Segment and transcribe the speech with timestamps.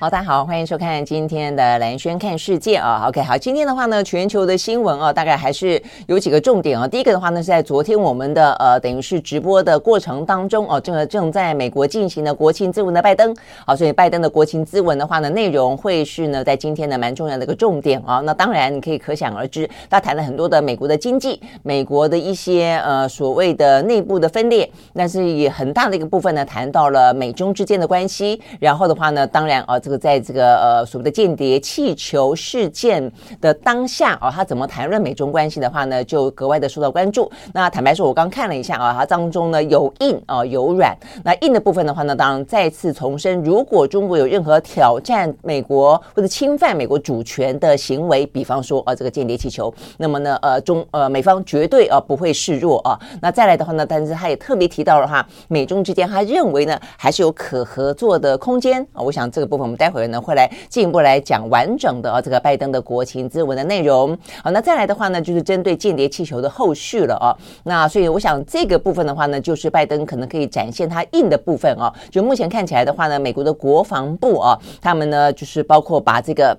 [0.00, 3.04] 好，大家好，欢迎收看今天的蓝轩看世界啊。
[3.06, 6.88] OK，好，今天的话呢，全球的新闻啊，大概还是有几个重点啊。
[6.88, 13.36] 第一个的话呢，是在昨天我们的呃，等于是直播的过程当中哦，这个正在美国进行的国情咨文的拜登，
[13.66, 18.20] 好，所以拜登的国情咨文的话呢，内容会是呢，在今天呢蛮重要的一个重点啊。
[18.20, 28.40] 那当然你可以可想而知，他谈了很多的美国的经济，美国的一些呃所谓的内部的分裂，但是也很大的一个部分呢，谈到了美中之间的关系。
[28.58, 29.78] 然后的话呢，当然啊。
[29.89, 37.30] 这个在这个呃所谓的间谍气球事件的当下啊，他怎么谈论美中关系的话呢，就格外的受到关注。
[37.52, 40.96] 那坦白说，我刚看了一下啊，它当中呢有硬啊有软。
[41.24, 52.96] 那硬的部分的话呢，当然再次重申，如果中国有任何挑战美国或者侵犯美国主权的行为，比方说啊这个间谍气球，那么呢呃中呃美方绝对啊不会示弱啊。
[53.20, 59.02] 那再来的话呢，但是他也特别提到了哈，美中之间他认为呢还是有可合作的空间啊。
[59.02, 59.79] 我想这个部分我们。
[59.80, 64.14] 待会儿呢，会来进一步来讲完整的啊，这个拜登的国情咨文的内容。
[64.44, 67.32] 好，那再来的话呢，就是针对间谍气球的后续了啊。
[67.64, 71.90] 那所以我想这个部分的话呢，就是拜登可能可以展现他硬的部分啊。
[72.10, 76.54] 就目前看起来的话呢，美国的国防部啊，他们呢就是包括把这个。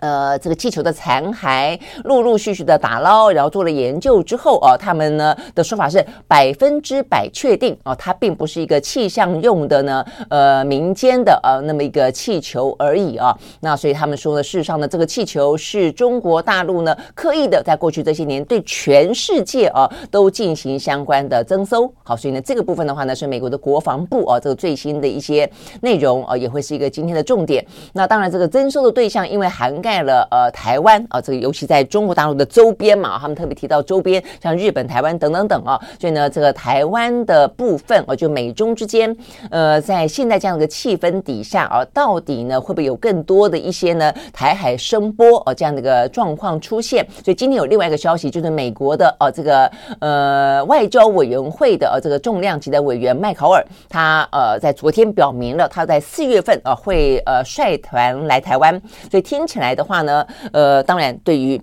[0.00, 13.36] 呃，这个气球的残骸陆陆续续的打捞，然后做了研究之后啊，他们呢的说法是百分之百确定啊，它并不是一个气象用的呢，呃，民间的呃那么一个气球而已啊。
[13.60, 21.92] 那所以他们说呢，事实上呢，这个气球是中国大陆呢刻意的在过去这些年对全世界啊都进行相关的征收。
[22.02, 25.50] 好，所以呢这个部分的话呢，是美国的国防部啊这个最新的一些
[25.82, 27.62] 内容啊，也会是一个今天的重点。
[27.92, 29.89] 那当然，这个征收的对象因为涵盖。
[29.90, 39.14] 在了呃台湾啊，这个尤其在中国大陆的周边嘛，他们特别提到周边，像日本、台湾等等等啊，所以呢，这个台湾的部分啊，就美中之间，
[39.50, 47.04] 呃，在现在这样的一个气氛底下啊，到底呢会不会有更多的一些呢台海声波啊这样的一个状况出现？
[47.24, 49.68] 所以今天有另外一个消息，就是美国的呃这个
[49.98, 58.80] 呃外交委员会的呃这个重量级的委员麦考尔，他呃在昨天表明了他在四月份啊会呃率团来台湾，
[59.10, 59.90] 所以听起来的。
[59.90, 61.60] 话呢，呃，当然，对于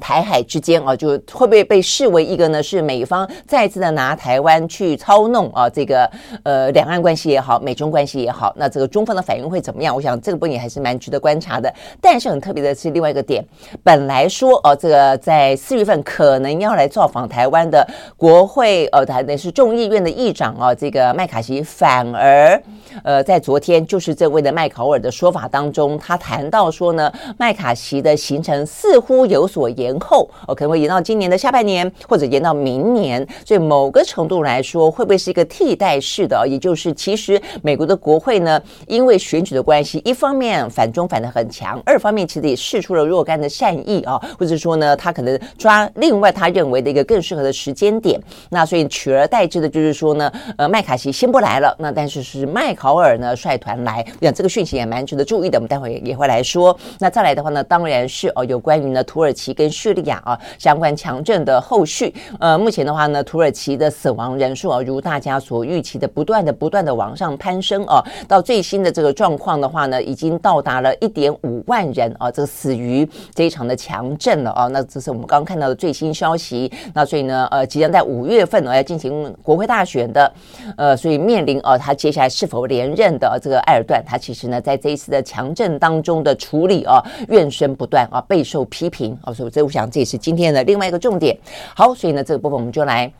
[0.00, 2.62] 台海之间啊，就会不会被视为一个呢？
[2.62, 6.10] 是美方再次的拿台湾去操弄啊，这个
[6.44, 9.94] 呃两岸关系也好，美中关系也好，那这个中方的反应会怎么样？
[9.94, 11.72] 我想这个部分还是蛮值得观察的。
[12.00, 13.44] 但是很特别的是另外一个点，
[13.82, 17.86] 本来说哦、啊，这个在四月份可能要来造访台湾的
[18.16, 22.60] 国会，呃、台那是众议院的议长啊，这个麦卡锡反而。
[23.02, 33.26] 呃，在昨天就是这位的麦考尔的说法当中，他谈到说呢，麦卡锡的行程似乎有所延延后，哦，可能会延到今年的下半年，或者延到明年。
[33.44, 36.46] 所以某个程度来说，会不会是一个替代式的？
[36.46, 48.20] 也就是其实美国的国会呢，因为选举的关系，一方面反中反得很强，二方面其实也试出了若干的善意啊，或者说呢，他可能抓另外他认为的一个更适合的时间点。
[48.50, 52.72] 那所以取而代之的就是说呢，呃，麦卡锡先不来了，那但是是麦。
[52.74, 55.56] 考尔呢率团来，那这个讯息也蛮值得注意的。
[55.58, 56.76] 我们待会也会来说。
[56.98, 62.14] 那再来的话呢，当然是哦有关于呢土耳其跟叙利亚啊相关强震的后续。
[62.38, 68.04] 呃，目前的话呢，土耳其的死亡人数啊，如大家所预期的，不断的不断的往上攀升啊。
[68.28, 74.66] 到最新的这个状况的话呢，已经到达了一点五万人啊，这个死于这一场的强震了啊。
[74.66, 76.70] 那这是我们刚看到的最新消息。
[76.92, 80.32] 那所以呢，呃，即将在五月份呢要进行国会大选的，
[80.76, 91.36] 呃，所以面临啊，他接下来是否连任的这个埃尔段，他其实呢，在这一次的强震当中的处理啊，怨声不断啊，备受批评啊，所以这我想这也是今天的另外一个重点。
[91.74, 93.12] 好，所以呢，这个部分我们就来。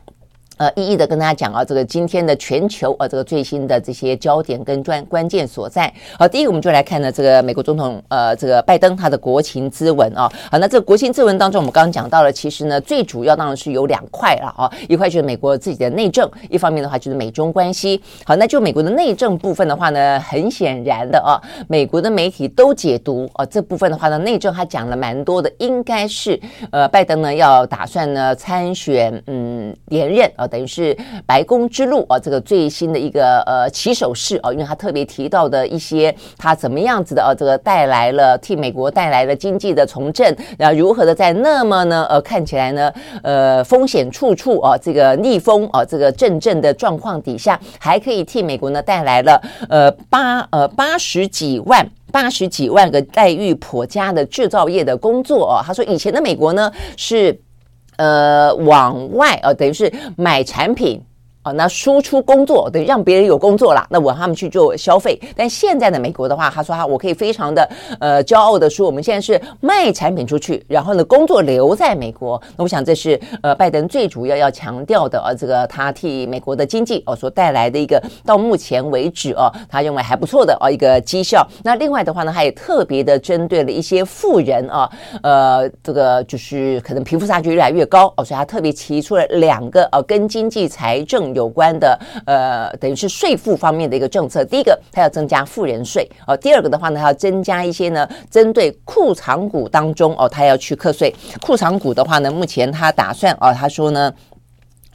[0.57, 5.91] 呃，一一的跟大家讲啊，这个今天的全球啊，这个最新的这些焦点跟关关键所在。
[6.17, 10.31] 好，第一个我们就来看呢，这个美国总统呃，这个拜登他的国情咨文啊。
[10.51, 17.99] 好，那这个国情咨文当中，我们刚刚讲到了，其实呢，最主要当然是有两块了啊，一块就是美国自己的内政，一方面的话就是美中关系。
[18.23, 26.39] 好，那就美国的内政部分的话呢，很显然的啊，美国的媒体都解读啊，这部分的话呢，内政他讲了蛮多的，应该是
[26.71, 29.75] 呃，拜登呢要打算呢参选，嗯。
[29.87, 30.95] 连任啊，等于是
[31.25, 42.91] 白宫之路啊，这个最新的一个呃起手式啊，因为他特别提到的一些他怎么样子的啊，这个带来了替美国带来了经济的重振，然后如何的在那么呢呃看起来呢
[43.21, 51.87] 呃风险处处啊，这个逆风啊，这个阵阵的状况底下，还可以替美国呢带来了呃八呃八十几万。
[52.11, 57.35] 八十几万个待遇颇佳的制造业的工作哦，他说以前的美国呢是，
[57.97, 61.01] 呃，往外呃，等于是买产品。
[61.43, 65.19] 哦，那输出工作对，让别人有工作了，那我让他们去做消费。
[65.35, 67.69] 但现在的美国的话，他说他我可以非常的
[67.99, 72.41] 呃骄傲的说，我们现在是卖产品出去，然后呢工作留在美国。
[72.55, 81.45] 那我想这是呃拜登最主要要强调的呃这个他替美国的经济哦所带来的一个到目前为止哦他认为还不错的哦一个绩效。
[81.61, 84.89] 那另外的话呢，他也特别的针对了一些富人啊，
[85.21, 91.32] 呃这个就是可能贫富差距越来越高哦，所以他特别提出了两个呃跟经济财政。
[91.33, 94.43] 有关的呃，等于是税负方面的一个政策。
[94.45, 101.13] 第一个，他要增加富人税哦；第二个的话呢，他要增加一些呢，针对库藏股当中哦，他要去课税。
[101.41, 104.13] 库藏股的话呢，目前他打算哦，他说呢。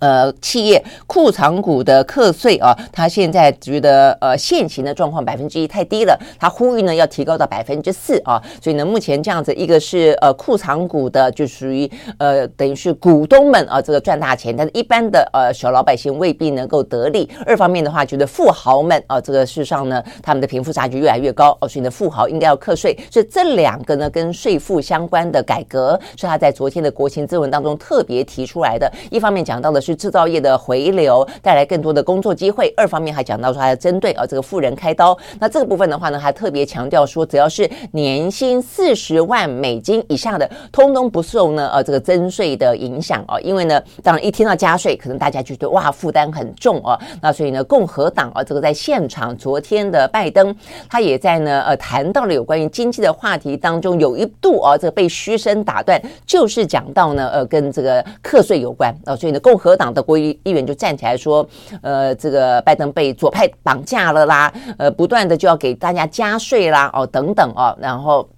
[0.01, 8.41] 呃，企业库藏股的课税啊，他现在觉得呃现行的状况百分之一太低了，他呼吁呢要提高到百分之四啊。
[8.63, 17.29] 所以呢，目前这样子一个是呃库藏股的，就属于呃等于是股东们啊这个赚大钱，但是一般的呃小老百姓未必能够得利。
[17.45, 22.97] 二方面的话，觉得富豪们啊这个事上呢，他们的贫富差距越来越高哦，所以呢富豪应该要课税。
[23.11, 28.89] 所以这两个呢跟税负相关的改革，是他在昨天的国情咨文当中特别提出来的。
[29.11, 29.88] 一方面讲到的是。
[29.89, 32.71] 是制造业的回流，带来更多的工作机会。
[32.77, 35.17] 二方面还讲到说，还要针对啊这个富人开刀。
[35.41, 43.41] 那这个部分的话呢，还特别强调说，只要是年薪四十万美金以下的，通通不受呢呃这个增税的影响啊。
[43.41, 46.99] 因为呢，当然一听到加税，可能大家就觉得哇负担很重啊。
[47.23, 50.55] 那所以呢，共和党啊这个在现场昨天的拜登，
[50.91, 59.17] 他也在呢呃谈到了有关于经济的话题当中，有一度啊这个被嘘声打断，就是讲到呢呃跟这个课税有关啊。
[59.17, 61.49] 所以呢，共和党的国议议员就站起来说
[61.81, 68.29] ：“呃，这个拜登被左派绑架了啦，呃，不断的就要给大家加税啦，哦，等等哦，然后。”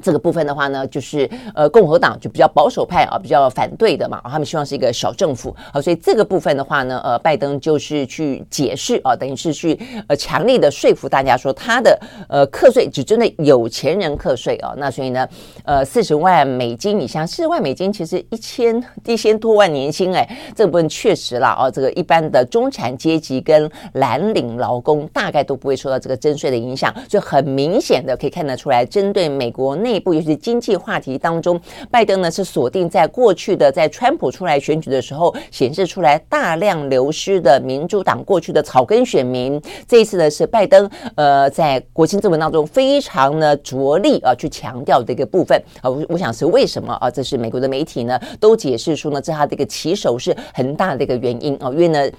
[0.00, 15.28] 这个部分的话呢，就是呃，共和党就比较保守派啊，比较反对的嘛，他们希望是一个小政府啊，所以这个部分的话呢，呃，拜登就是去解释啊，等于是去呃强力的说服大家说，他的呃课税只针对有钱人课税啊，那所以呢，
[15.64, 29.76] 呃，四十万美金以下，四十万美金其实一千一千多万年薪哎，这部分确实啦啊，这个一般的中产阶级跟蓝领劳工大概都不会受到这个征税的影响，所以很明显的可以看得出来，针对美国。
[29.82, 39.60] 内部尤其是经济话题当中，拜登呢是锁定在过去的在川普出来选举的时候显示出来大量流失的民主党过去的草根选民。
[39.86, 47.10] 这一次呢是拜登呃在国情咨文当中非常呢着力啊去强调的一个部分啊，我我想是为什么啊？
[47.10, 52.10] 这是美国的媒体呢都解释说呢，这他的一个起手是很大的一个原因啊，因为呢。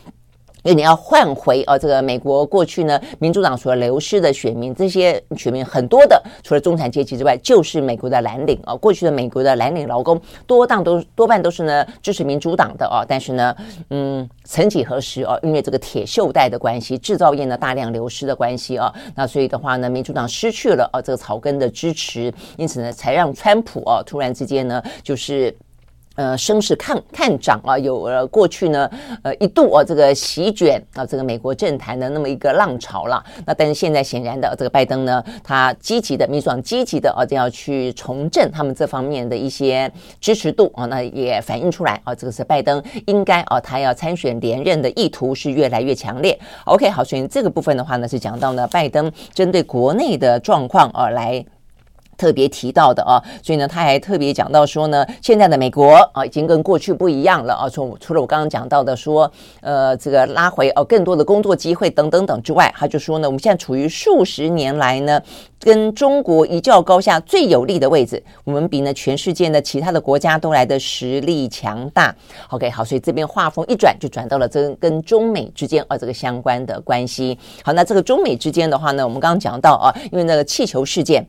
[0.64, 8.74] 因为你要换回啊，这个美国过去呢，民主党所流失的选民，这些选民很多的，除了中产阶级之外，就是美国的蓝领啊。
[8.74, 13.56] 过去的美国的蓝领劳工多当都多半都是呢支持民主党的啊，但是呢，
[13.90, 25.54] 嗯，曾几何时啊，因为这个铁锈带的关系，制造业呢大量流失的关系啊，那所以的话呢，民主党失去了啊这个草根的支持，因此呢，才让川普啊突然之间呢就是。
[26.16, 28.90] 呃，声势看看涨啊，有了过去呢，
[29.24, 33.24] 呃，一度啊，这个席卷啊，这个美国政坛的那么一个浪潮了。
[33.46, 46.40] 那但是现在显然的，这个拜登呢，他积极的，民主党积极的啊，就要去重振他们这方面的一些支持度啊，那也反映出来啊，这个是拜登应该啊，他要参选连任的意图是越来越强烈。
[46.66, 51.44] OK，好，所以这个部分的话呢，是讲到呢，拜登针对国内的状况啊来。
[52.24, 57.68] 特别提到的啊，所以呢，他还特别讲到说呢，现在的美国啊，已经跟过去不一样了啊。
[57.68, 65.22] 从除了我刚刚讲到的说，呃，这个拉回哦，更多的工作机会等等等之外，他就说呢，我们现在处于数十年来呢，
[65.60, 72.16] 跟中国一较高下最有利的位置，我们比呢全世界的其他的国家都来的实力强大。
[72.52, 77.38] OK，好，所以这边话锋一转，就转到了这跟中美之间啊这个相关的关系。
[77.66, 81.28] 好，那这个中美之间的话呢，我们刚刚讲到啊，因为那个气球事件。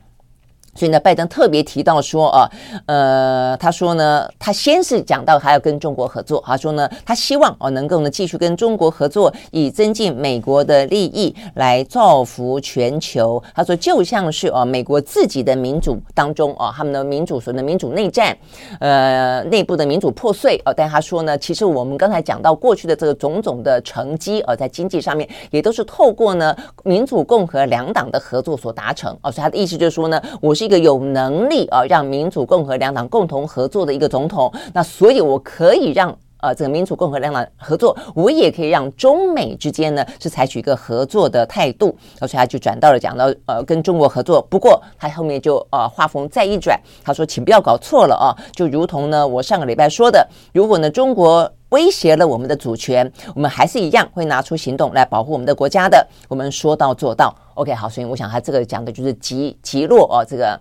[0.74, 2.50] 所以呢，拜登特别提到说啊，
[2.86, 13.40] 呃，他说呢，他先是讲到还要跟中国合作，他说呢，他希望哦能够呢继续跟中国合作，以增进美国的利益，来造福全球。
[13.54, 18.36] 他说，就像是哦美国自己的民主当中哦，他们的民主所谓的民主内战，
[18.80, 20.74] 呃，内部的民主破碎哦。
[20.76, 26.52] 但他说呢，其实我们刚才讲到过去的这个种种的成绩哦，在经济上面也都是透过呢
[26.82, 29.30] 民主共和两党的合作所达成哦。
[29.30, 30.63] 所以他的意思就是说呢，我是。
[30.64, 44.42] 一个有能力啊，让民主共和两党共同合作的一个总统，那所以我可以让呃这个民主共和两党合作，我也可以让中美之间呢是采取一个合作的态度，而且他就转到了讲到呃跟中国合作。
[44.42, 57.34] 不过他后面就呃话锋再一转，他说请不要搞错了啊，就如同呢我上个礼拜说的，如果呢中国威胁了我们的主权，我们还是一样会拿出行动来保护我们的国家的，我们说到做到。
[57.54, 60.60] OK，好，所以我想他这个讲的就是极极弱哦，这个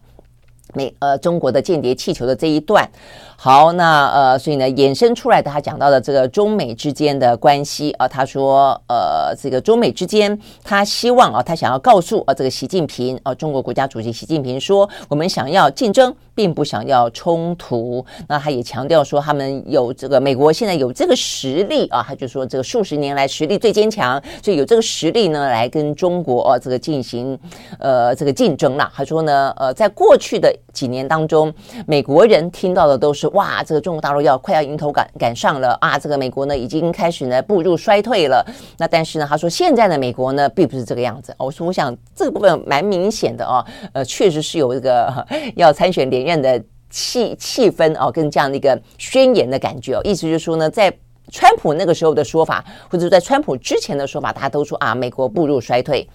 [0.73, 2.87] 美呃中国的间谍气球的这一段。
[3.35, 18.05] 好，那呃，所以呢，衍生出来的他讲到的这个中美之间的关系啊，他说呃，这个中美之间，他希望啊，他想要告诉啊，这个习近平啊，中国国家主席习近平说，我们想要竞争，并不想要冲突。
[18.27, 27.37] 那他也强调说，他们有这个美国现在有这个实力啊，他就说这个数十年来实力最坚强，所以有这个实力呢，来跟中国啊这个进行
[27.79, 28.89] 呃这个竞争了。
[28.95, 31.53] 他说呢，呃，在过去的几年当中，
[31.85, 33.27] 美国人听到的都是。
[33.33, 35.97] 哇，这个中国大陆要快要迎头赶赶上了啊！
[35.97, 38.45] 这个美国呢已经开始呢步入衰退了。
[38.77, 41.33] 那但是呢，他说现在的美国呢并不是这个样子。
[41.39, 45.25] 我说，我想这个部分蛮明显的哦，呃，确实是有这个
[45.55, 50.01] 要参选联连任的气气氛哦，跟这样的一个宣言的感觉哦。
[50.03, 50.95] 意思就是说呢，在
[51.31, 56.07] 川普那个时候的说法，或者在川普之前的说法，大家都说啊，美国步入衰退。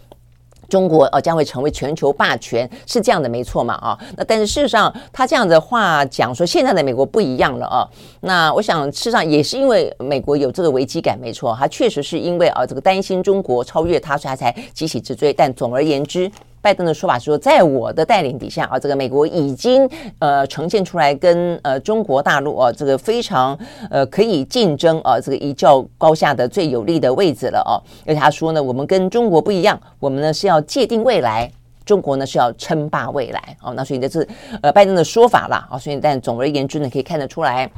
[0.68, 3.98] 中国呃将会成为全球霸权，是这样的没错嘛啊？
[4.18, 7.88] 那但是事实上，他这样的话讲说，现在的美国不一样了啊。
[8.20, 15.32] 那我想事实上也是因为美国有这个危机感没错，他确实是因为啊这个担心中国超越他，所以他才急起直追。
[15.32, 16.30] 但总而言之。
[16.68, 23.58] 拜登的说法是说，在我的带领底下啊，这个美国已经呃呈现出来跟呃中国大陆啊这个非常
[23.88, 27.80] 呃可以竞争啊这个一较高下的最有利的位置了哦。
[28.06, 31.50] 而且他说呢，我们跟中国不一样，我们呢是要界定未来，
[31.86, 33.72] 中国呢是要称霸未来哦。
[33.72, 34.28] 那所以这是
[34.60, 35.78] 呃拜登的说法啦啊。
[35.78, 37.70] 所以但总而言之呢，可以看得出来。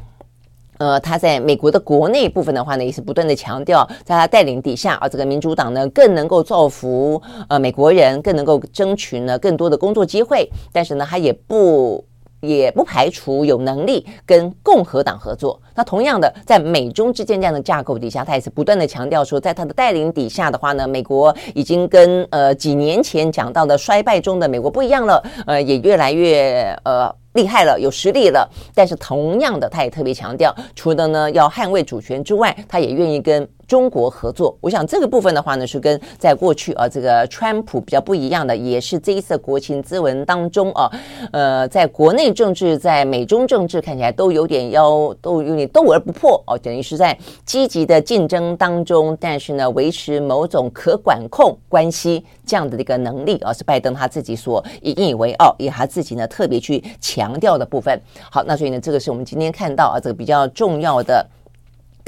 [0.81, 7.21] 呃，他在美国的国内部分的话呢，也是不断的强调，在他带领底下啊，这个民主党呢更能够造福
[7.51, 10.49] 呃美国人，更能够争取呢更多的工作机会。
[10.73, 12.03] 但是呢，他也不
[12.41, 15.61] 也不排除有能力跟共和党合作。
[15.75, 27.15] 那同样的，在美中之间这样的架构底下，他也是不断的强调说，在他的带领底下的话呢，美国已经跟呃几年前讲到的衰败中的美国不一样了，呃，也越来越呃。
[27.35, 34.59] 厉害了，有实力了，但是同样的，他也特别强调，除了呢要捍卫主权之外，他也愿意跟中国合作。
[34.61, 40.91] 我想这个部分的话呢，是跟在过去啊这个川普比较不一样的，也是这一次国情咨文当中啊，
[41.31, 57.97] 呃，在国内政治，在美中政治看起来都有点要都有点斗而不破哦，等于是在积极的竞争当中，但是呢，维持某种可管控关系这样的一个能力，而是拜登他自己所引以为傲，也他自己呢特别去强调的部分。
[58.33, 61.25] 好，那所以呢，这个是我们今天看到啊这个比较重要的。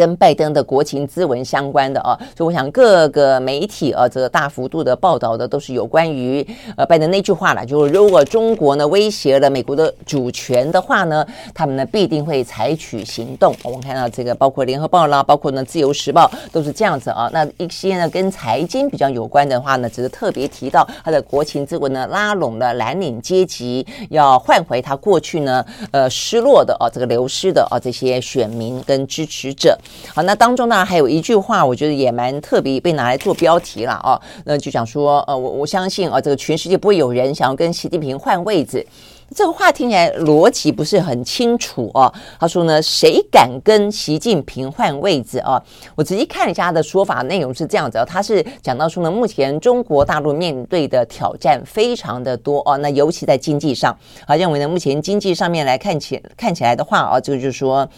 [0.02, 6.44] 跟拜登的国情咨文相关的啊，所以我想各个媒体啊，这个大幅度的报道的都是有关于
[6.76, 13.54] 呃拜登那句话了，就是如果中国呢威胁了美国的主权的话呢，他们呢必定会采取行动。
[13.62, 17.30] 我们看到这个包括联合报啦，包括呢自由时报都是这样子啊。
[17.32, 29.78] 那一些呢跟财经比较有关的话呢，只是特别提到他的国情咨文呢拉拢了蓝领阶级，要换回他过去呢呃失落的啊这个流失的啊这些选民跟支持者。
[30.14, 34.20] 好，那当中呢还有一句话，我觉得也蛮特别，被拿来做标题了啊。
[34.44, 38.86] 那就讲说，呃，我我相信啊，这个全世界不会有人想要跟习近平换位置。
[39.34, 42.12] 这个话听起来逻辑不是很清楚哦。
[42.38, 45.62] 他说呢，谁敢跟习近平换位置啊？
[45.94, 53.96] 我仔细看一下他的说法内容是这样子啊，他是讲到说呢，目前中国大陆面对的挑战非常的多啊，那尤其在经济上，
[54.26, 57.88] 啊，认为呢，目前经济上面来看起看起来的话啊，这个就是说。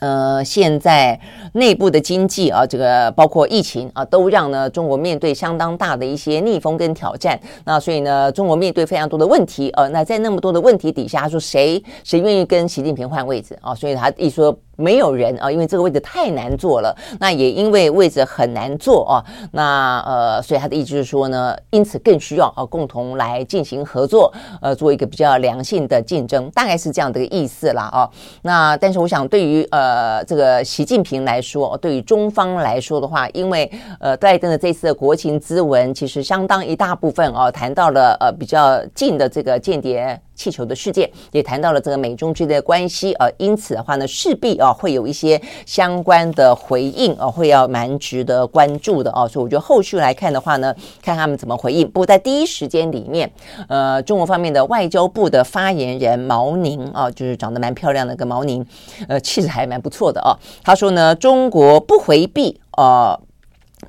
[0.00, 1.18] 呃，现在
[1.52, 7.38] 内部的经济啊，这个包括疫情啊，都让呢中国面对相当大的一些逆风跟挑战。
[7.64, 9.70] 那所以呢，中国面对非常多的问题。
[9.70, 13.74] 呃，那在那么多的问题底下，说谁谁愿意跟习近平换位置啊？
[13.74, 16.94] 所以他一说没有人啊，因为这个位置太难做了。
[17.20, 28.10] 那也因为位置很难做啊，那呃，所以他的意思是说呢，因此更需要啊共同来进行合作，呃，做一个比较良性的竞争，大概是这样的一个意思啦啊。
[28.42, 40.20] 那但是我想，对于呃这个习近平来说，对于中方来说的话，因为呃拜登的这次的国情咨文，其实相当一大部分啊谈到了呃比较近的这个间谍。
[40.34, 49.28] 气球的事件也谈到了这个美中之间的关系，呃，因此的话呢，势必啊会有一些相关的回应啊，会要蛮值得关注的哦。
[49.28, 51.86] 所以我觉得后续来看的话呢，看他们怎么回应。
[51.88, 53.30] 不过在第一时间里面，
[53.68, 58.64] 呃，中国方面的外交部的发言人毛宁啊，就是长得蛮漂亮的个毛宁，
[59.08, 60.36] 呃，气质还蛮不错的哦。
[60.62, 63.18] 他说呢，中国不回避啊。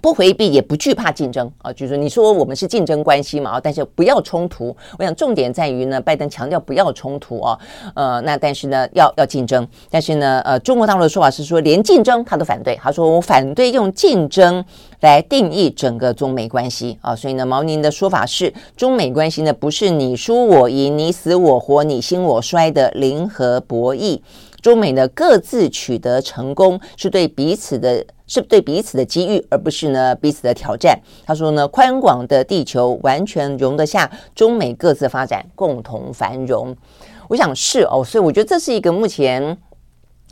[0.06, 4.68] 不回避也不惧怕竞争啊，就是你说我们是竞争关系嘛啊，但是不要冲突。
[5.00, 7.58] 我想重点在于呢，拜登强调不要冲突啊，
[7.96, 9.68] 呃，那但是呢，要要竞争。
[9.90, 12.76] 但是呢，呃，中国大陆的说法是说，连竞争他都反对。
[12.76, 14.64] 他说我反对用竞争
[15.00, 17.16] 来定义整个中美关系啊。
[17.16, 24.22] 所以呢，毛宁的说法是，中美关系呢不是你输我赢、你死我活、你兴我衰的零和博弈。
[24.62, 31.00] 中美呢各自取得成功，是对彼此的，是对彼此的机遇，而不是呢彼此的挑战。
[31.26, 36.76] 他说呢，宽广的地球完全容得下中美各自发展，共同繁荣。
[37.28, 39.58] 我想是哦，所以我觉得这是一个目前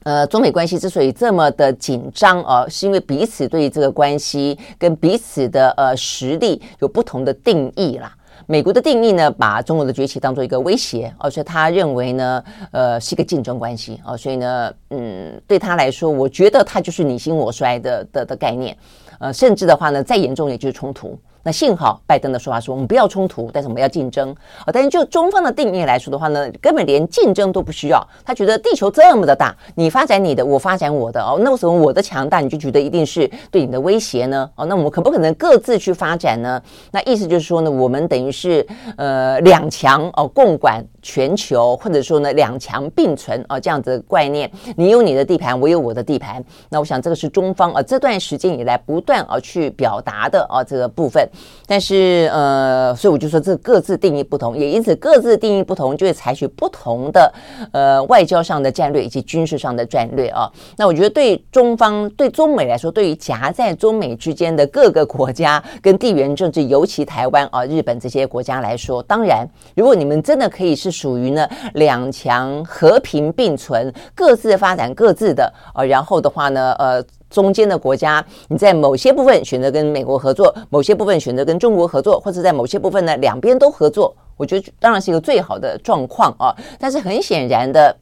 [0.04, 8.16] 呃中美关系之所以这么的紧张啊，是因为彼此对这个关系跟彼此的呃实力有不同的定义啦。
[8.46, 18.76] 美国的定义呢，把中国的崛起当做一个威胁，而且他认为呢，呃，是一个竞争关系啊，所以呢，嗯，对他来说，我觉得他就是你兴我衰的的的概念，
[19.20, 21.18] 呃，甚至的话呢，再严重也就是冲突。
[21.44, 24.34] 那幸好拜登的说法说，我们不要冲突，但是我们要竞争
[24.66, 24.72] 啊。
[24.72, 28.02] 但是就中方的定义来说的话呢，根本连竞争都不需要。
[28.24, 31.38] 他觉得地球这么的大，你发展你的，我发展我的哦。
[31.42, 34.50] 那为什么我的强大你就觉得一定是对你的威胁呢？
[34.56, 36.62] 哦，那我们可不可能各自去发展呢？
[36.92, 44.50] 那意思就是说呢，我们等于是呃两强哦，共管全球，或者说呢两强并存哦这样子的概念。
[44.78, 46.42] 你有你的地盘，我有我的地盘。
[46.70, 51.28] 那我想这个是中方啊这段时间以来不断啊去表达的啊这个部分。
[51.66, 57.34] 但是呃，所以我就说这各自定义不同，也因此各自定义不同，就会采取不同的
[57.72, 60.52] 呃外交上的战略以及军事上的战略啊。
[60.78, 77.04] 那我觉得对中方对中美来说，对于夹在中美之间的各个国家跟地缘政治，尤其台湾啊、日本这些国家来说，当然，如果你们真的可以是属于呢两强和平并存，各自发展各自的啊，然后的话呢，呃。
[77.34, 86.56] 中间的国家，你在某些部分选择跟美国合作，某些部分选择跟中国合作，或者在某些部分呢，两边都合作，我觉得当然是一个最好的状况啊。
[86.80, 87.98] 但是很显然的。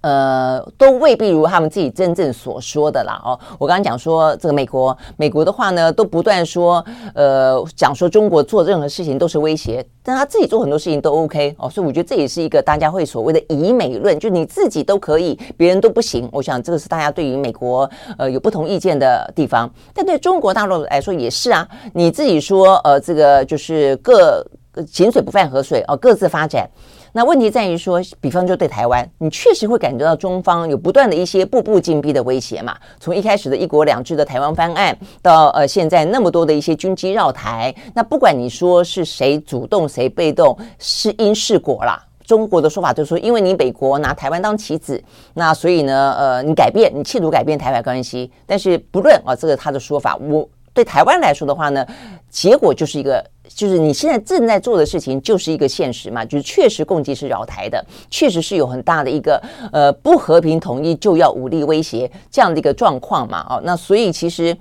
[0.00, 3.38] 呃，都未必如他们自己真正所说的啦哦。
[3.58, 6.84] 我刚刚讲说，这个美国，美国的话呢，都不断说，
[7.14, 11.68] 呃，讲说中国做任何事情都是威胁，但他自己做很多事情都 OK 哦。
[11.68, 16.28] 所以我觉得这也是一个大家会所谓的以美论，就你自己都可以，别人都不行。
[16.32, 21.68] 我想这个是大家对于美国呃有不同意见的地方，但对中国大陆来说也是啊。
[21.92, 24.44] 你自己说，呃，这个就是各
[24.92, 26.68] 井水不犯河水哦，各自发展。
[27.12, 32.76] 那问题在于说，比方就对台湾，你确实会感觉到中方有不断的一些步步紧逼的威胁嘛。
[33.00, 42.04] 从一开始的一国两制的台湾方案，到呃现在那么多的一些军机绕台，那不管你说是谁主动谁被动，是因是果啦。
[42.26, 48.30] 中国的说法就是说，因为你美国拿台湾当棋子，那所以呢，呃，你改变，你企图改变台湾关系。
[48.44, 50.46] 但是不论啊，这个他的说法，我
[50.78, 51.84] 对台湾来说的话呢，
[52.30, 53.24] 结果就是一个。
[53.48, 64.56] 就是你现在正在做的事情，就是一个现实嘛，就是确实共济是扰台的，确实是有很大的一个呃不和平统一就要武力威胁这样的一个状况嘛，哦，那所以其实。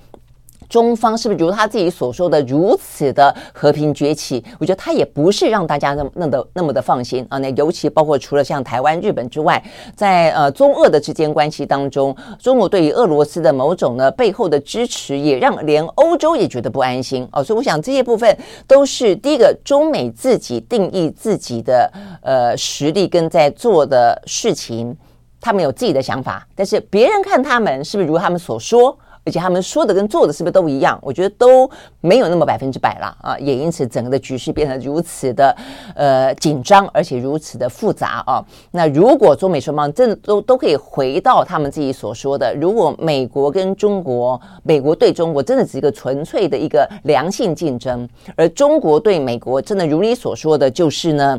[0.69, 4.43] 中方是不是如他自己所说的如此的和平崛起？
[4.59, 7.37] 我觉得他也不是让大家那么那么的那么的放心啊。
[7.37, 9.63] 那尤其包括除了像台湾、日本之外，
[9.95, 17.43] 在呃中俄的之间关系当中，中国对于俄罗斯的某种呢背后的支持，也让连欧洲也觉得不安心哦。
[17.43, 24.95] 所以我想这些部分都是第一个，中美自己定义自己的呃实力跟在做的事情，
[25.39, 28.97] 他们有自己的想法，但是别人看他们是不是如他们所说？
[29.27, 30.97] 而且他们说的跟做的是不是都一样？
[31.01, 33.37] 我觉得都没有那么百分之百了啊！
[33.37, 35.53] 也因此整个的局势变得如此的
[35.95, 38.41] 呃紧张，而且如此的复杂啊！
[38.71, 51.37] 那如果中美双方真的都都可以回到他们自己所说的，如果美国跟中国，美国对中国真的只是一个纯粹的一个良性竞争，而中国对美国真的如你所说的就是呢？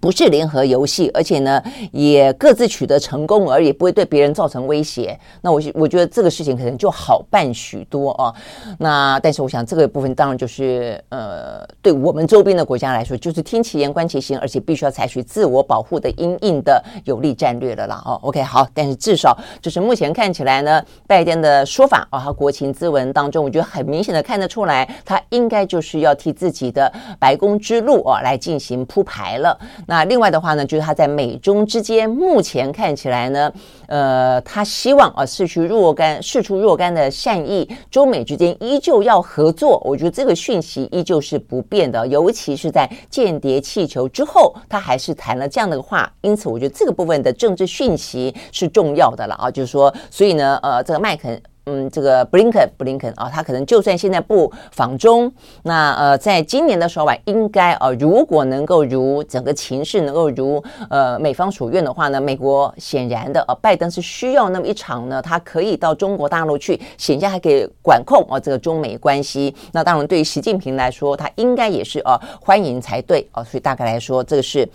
[0.00, 5.18] 不是联合游戏，而且呢，也各自取得成功，而也不会对别人造成威胁。
[5.42, 8.34] 那我我觉得这个事情可能就好办许多啊。
[8.78, 18.02] 那但是我想这个部分当然就是呃，对我们周边的国家来说，就是听其言观其行，而且必须要采取自我保护的因应的有利战略了啦。
[18.04, 29.58] 哦，OK，好，但是至少就是目前看起来呢，拜登的说法啊，他国情咨文当中，我觉得很明显的看得出来，他应该就是要替自己的白宫之路啊来进行铺排了。
[29.86, 33.52] 那另外的话呢，就是他在美中之间，目前看起来呢，
[33.86, 39.80] 呃，他希望啊，释出若干释出若干的善意，中美之间依旧要合作。
[39.84, 46.12] 我觉得这个讯息依旧是不变的，尤其是在间谍气球之后，他还是谈了这样的话。
[46.20, 51.40] 因此，我觉得这个部分的政治讯息是重要的了啊，就是说，所以呢，呃，这个麦肯。
[51.68, 55.32] 嗯，这个布林肯，布林肯啊，他可能就算现在不访中，
[55.64, 69.52] 那呃，在今年的时候吧，应该啊，如果能够如整个情势能够如呃美方所愿的话呢，美国显然的呃，拜登是需要那么一场呢，他可以到中国大陆去，显然还可以管控啊这个中美关系。
[69.72, 73.42] 那当然，对于习近平来说，他应该也是呃欢迎才对啊。
[73.42, 74.68] 所以大概来说，这个是。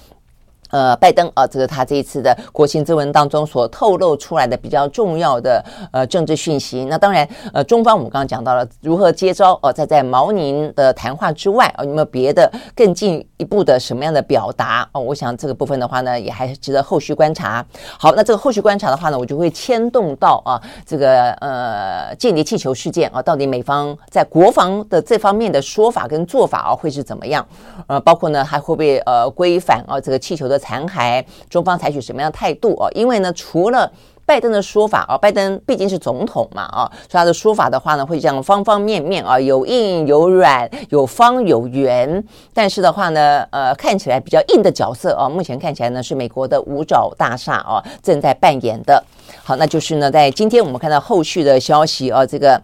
[0.71, 6.85] 呃，拜登啊，这个他这一次的国情咨文当中所透露出来的比较重要的呃政治讯息。
[6.85, 15.01] 那当然，呃，中方我们刚刚讲到了如何接招哦，在在毛宁的谈话之外啊，有没有别的更进一步的什么样的表达哦？
[15.01, 17.65] 我想这个部分的话呢，也还值得后续观察。
[17.99, 27.45] 好，那这个后续观察的话呢，我就会牵动到啊，这个呃间谍气球事件啊，到底美方在国防的这方面的说法跟做法啊，会是怎么样？
[27.87, 30.60] 呃，包括呢，还会不会呃规范啊这个气球的。
[30.61, 32.87] 残骸，中方采取什么样的态度哦？
[32.93, 33.91] 因为呢，除了
[34.25, 42.23] 拜登的说法啊，拜登毕竟是总统嘛啊，所以他的说法的话呢，会这样方方面面啊，有硬有软，有方有圆。
[42.53, 49.03] 但是的话呢，呃，看起来比较硬的角色啊，目前看起来呢是美国的五角大厦啊正在扮演的。
[49.43, 52.61] 好，那就是呢，在今天我们看到后续的消息啊，这个。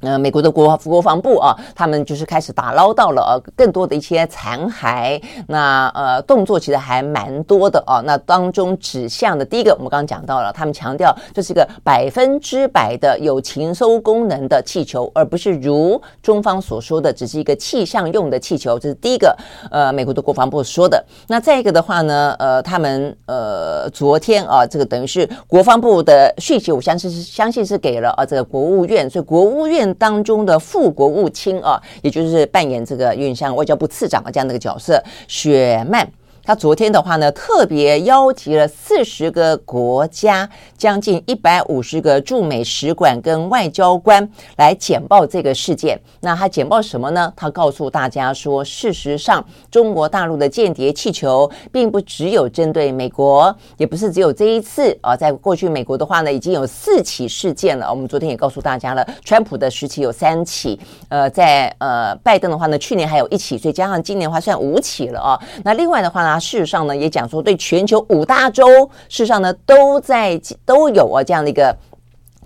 [0.00, 5.20] 呃，美国的国国防部啊，他们就是开始打捞到了呃更多的一些残骸。
[5.46, 8.00] 那呃动作其实还蛮多的啊。
[8.04, 18.78] 那当中指向的第一个，我们刚刚讲到了，他们强调这是一个百分之百的有情搜功能的气球，而不是如中方所说的只是一个气象用的气球。
[18.78, 19.36] 这是第一个，
[19.70, 21.04] 呃，美国的国防部说的。
[21.28, 29.89] 那再一个的话呢，呃，他们呃昨天啊，这个等于是国防部的讯息，我相信是相信是给了啊这个国务院，所以国务院。
[29.94, 36.08] 当中的副国务卿啊，也就是扮演这个运像外交部次长的这样的一个角色，雪曼。
[36.50, 45.96] 他昨天的话呢，特别邀集了四十个国家，将近一百五十个驻美使馆跟外交官来简报这个事件。
[46.18, 47.32] 那他简报什么呢？
[47.36, 55.16] 他告诉大家说，事实上，中国大陆的间谍气球并不只有针对美国，也不是只有这一次啊。
[55.16, 57.88] 在过去，美国的话呢，已经有四起事件了。
[57.88, 65.40] 我们昨天也告诉大家了，川普的时期有三起，呃，在呃拜登的话呢，去年还有一起，所以加上今年的话算五起了啊。
[65.62, 66.39] 那另外的话呢？
[66.40, 68.64] 事实上呢，也讲说对全球五大洲，
[69.08, 71.76] 事实上呢都在都有啊这样的一个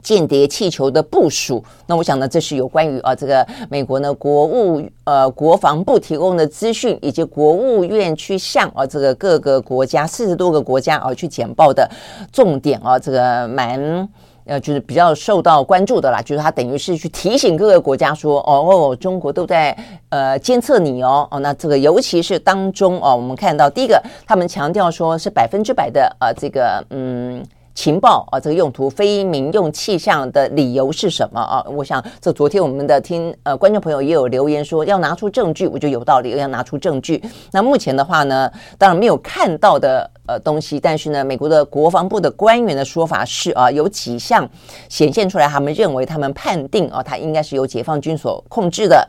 [0.02, 1.64] 间谍气球的部署。
[1.86, 11.88] 那我想呢，这是有关于啊这个美国呢国务呃国防部提供的资讯，以及国务院去向啊这个各个国家四十多个国家啊去简报的
[12.32, 14.08] 重点啊，这个蛮。
[14.44, 19.76] 呃，就是比较受到关注的啦，就是他等于是去提醒各个国家说，哦，中国都在
[20.10, 27.44] 呃监测你哦，哦，那这个尤其是当中哦，我们看到第一个，他们强调说是百分之百的呃这个嗯。
[27.74, 31.64] 情报啊，这个用途非民用气象的理由是什么啊？
[31.68, 37.22] 我想这昨天我们的听呃观众朋友也有留言说要拿出证据，我就有道理，要拿出证据。
[37.50, 44.48] 那目前的话呢，当然没有看到的呃东西，但是呢，美国的国防部的官员的说法是啊，有几项
[44.88, 49.06] 显现出来，他们认为他们判定啊，它应该是由解放军所控制的。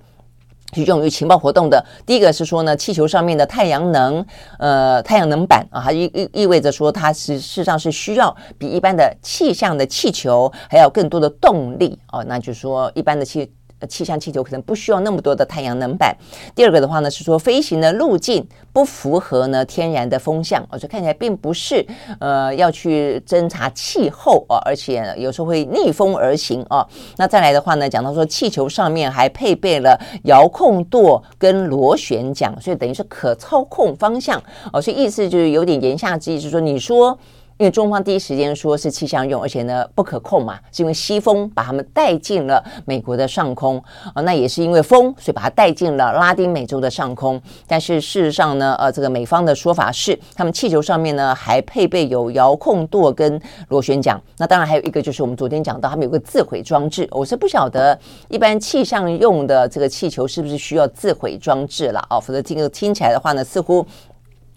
[0.73, 4.25] 是用于情报活动的，第一个是说呢，气球上面的太阳能，
[4.59, 13.51] 呃，太阳能板啊，它意意意味着说，它是事实上是需要比一般的气象的气球还要更多的动力哦，那就是说一般的气。
[13.89, 16.15] 气象气球可能不需要那么多的太阳能板。
[16.55, 21.85] 第二个的话呢，是说飞行的路径不符合呢天然的风向，所以看起来并不是
[22.19, 26.85] 呃要去侦察气候哦，而且有时候会逆风而行哦。
[27.15, 34.81] 那再来的话呢，讲到说气球上面还配备了遥控舵跟螺旋桨，所以等于是可操控方向哦。
[34.81, 37.17] 所以意思就是有点言下之意，是说你说。
[37.57, 43.81] 因为中方第一时间说是气象用，而且呢不可控嘛，是因为西风把他们带进了美国的上空
[44.13, 47.41] 啊，那也是因为风，所以把它带进了拉丁美洲的上空。
[47.65, 54.21] 但是事实上呢，呃，这个美方的说法是，他们气球上面呢还配备有遥控舵跟螺旋桨。
[54.37, 57.07] 那当然还有一个就是我们昨天讲到，他们有个自毁装置。
[57.11, 62.19] 我是不晓得一般气象用的这个气球是不是需要自毁装置了啊？
[62.19, 63.85] 否则这个听起来的话呢，似乎。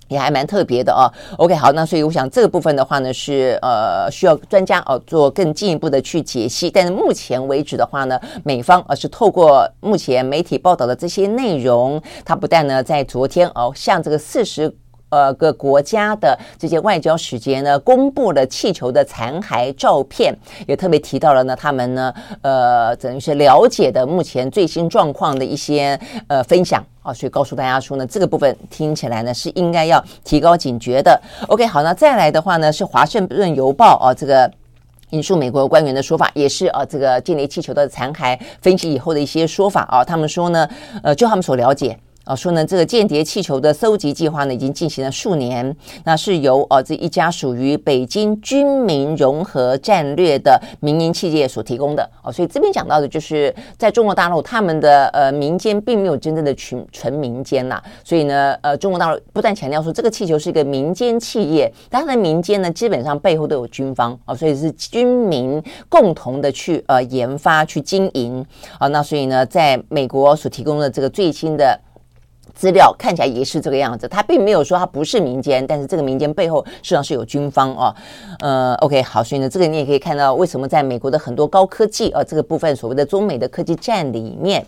[0.08, 1.06] 也还蛮特别的哦。
[1.36, 6.70] OK，好，那所以我想这个部分的话呢，是呃需要专家哦做更进一步的去解析。
[6.70, 14.74] 但是目前为止的话呢，美方而是透过目前媒体报道的这些内容，它不但呢在昨天哦向这个四十
[15.10, 20.34] 呃个国家的这些外交使节呢公布了气球的残骸照片，
[20.66, 26.84] 也特别提到了呢他们呢呃等于是了解的目前最新状况的一些呃分享。
[27.00, 31.18] 啊，所以告诉大家说呢，这个部分听起来呢是应该要提高警觉的。
[31.46, 34.50] OK，好，那再来的话呢是《华盛顿邮报》啊，这个
[35.10, 40.68] 引述美国官员的说法，也是啊，这个间谍气球的残骸分析以后的一些说法啊，他们说呢，
[41.02, 41.98] 呃，就他们所了解。
[42.28, 45.74] 啊，说呢，这个间谍气球的搜集计划呢，已经进行了数年。
[46.04, 52.06] 那是由呃这一家属于北京军民融合战略的民营企业所提供的。
[52.22, 57.82] 哦，所以这边讲到的就是在中国大陆，他们的呃民间并没有真正的群纯民间呐。
[58.04, 68.44] 所以呢，呃，中国大陆不断强调说这个气球是一个民间企业，但它的民间呢，基本上背后都有军方啊，所以是军民共同的去呃研发去经营
[68.78, 68.86] 啊。
[68.88, 71.80] 那所以呢，在美国所提供的这个最新的。
[72.58, 77.94] 资料看起来也是这个样子，他并没有说他不是民间，但是这个民间背后实际上是有军方哦。
[78.40, 84.66] 呃，OK，好，所以呢，这个你也可以看到为什么在美国的很多高科技啊这个部分所谓的中美的科技战里面，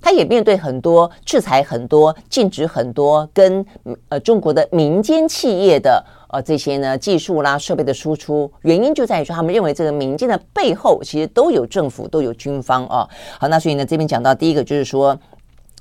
[0.00, 3.66] 他也面对很多制裁、很多禁止、很多跟
[4.08, 13.08] 呃中国的民间企业的呃这些呢技术啦设备的输出，原因就在于说他们认为这个民间的背后其实都有政府、都有军方哦。
[13.40, 15.18] 好，那所以呢这边讲到第一个就是说。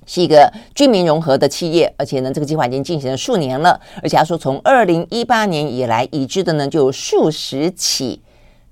[0.06, 3.80] 是一个军民融合的企业，而且呢，这个计划已经进行了数年了。
[4.02, 8.22] 而且他说，从二零一八年以来，已知的呢就有数十起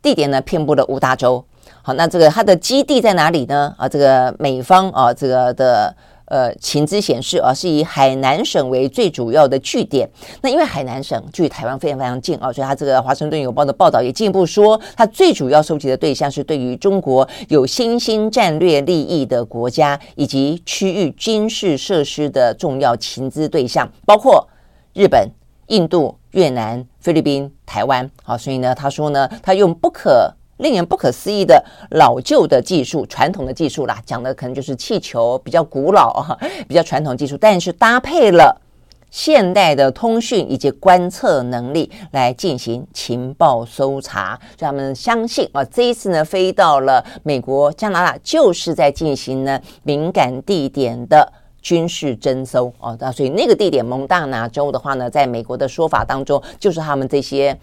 [0.01, 1.43] 地点呢，遍布了五大洲。
[1.81, 3.73] 好，那这个它的基地在哪里呢？
[3.77, 5.95] 啊，这个美方啊，这个的。
[6.29, 10.07] 呃，情资显示啊，是以海南省为最主要的据点。
[10.41, 24.47] 那因为海南省距台湾非常非常近啊，所以它这个《华盛顿邮报》的报道也进一步说，它最主要收集的对象是对于中国有新兴战略利益的国家以及区域军事设施的重要情资对象，包括
[24.93, 25.27] 日本、
[25.67, 28.09] 印度、越南、菲律宾、台湾。
[28.23, 30.35] 好，所以呢，他说呢，他用不可。
[30.59, 38.61] 令人不可思议的老旧的技术，传统的技术啦，讲的可能就是气球比较古老啊，比较传统技术，但是搭配了
[39.09, 57.57] 现代的通讯以及观测能力来进行情报搜查，所以他们相信啊，这一次呢飞到了美国、加拿大，就是在进行呢敏感地点的军事侦搜啊，那所以那个地点蒙大拿州的话呢，在美国的说法当中，就是他们这些。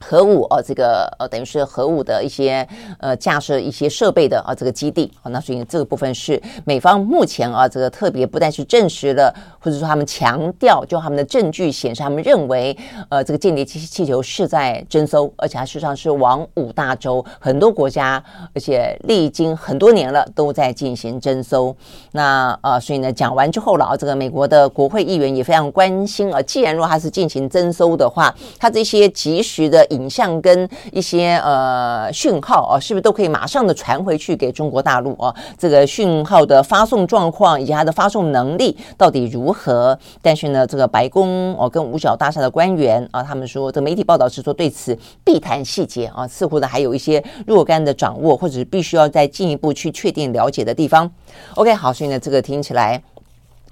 [0.00, 2.66] 核武哦，这个呃，等于是核武的一些
[2.98, 12.76] 呃架设一些设备的啊，这个基地啊，那所以这个部分是美方目前啊，这个特别不但是证实了，或者说他们强调，就他们的证据显示，他们认为
[13.08, 18.22] 呃，这个间谍气气球是在侦搜，而且它事实上是往五大洲很多国家，
[18.54, 21.74] 而且历经很多年了都在进行侦搜。
[22.12, 29.82] 那呃，所以呢，讲完之后了啊，这个美国的国会议员也非常关心啊，既然如果他是进行侦搜的话，他这些及时的。
[29.94, 35.34] 影像跟一些呃讯号啊，是不是都可以马上的传回去给中国大陆啊？
[35.56, 39.98] 这个讯号的发送状况以及它的发送能力到底如何？
[40.20, 51.10] 但是呢，这个白宫哦跟五角大厦的官员啊，他们说，这媒体报道是说对此必谈细节啊，似乎呢还有一些若干的掌握，或者是必须要再进一步去确定了解的地方。
[51.54, 53.02] OK，好，所以呢，这个听起来。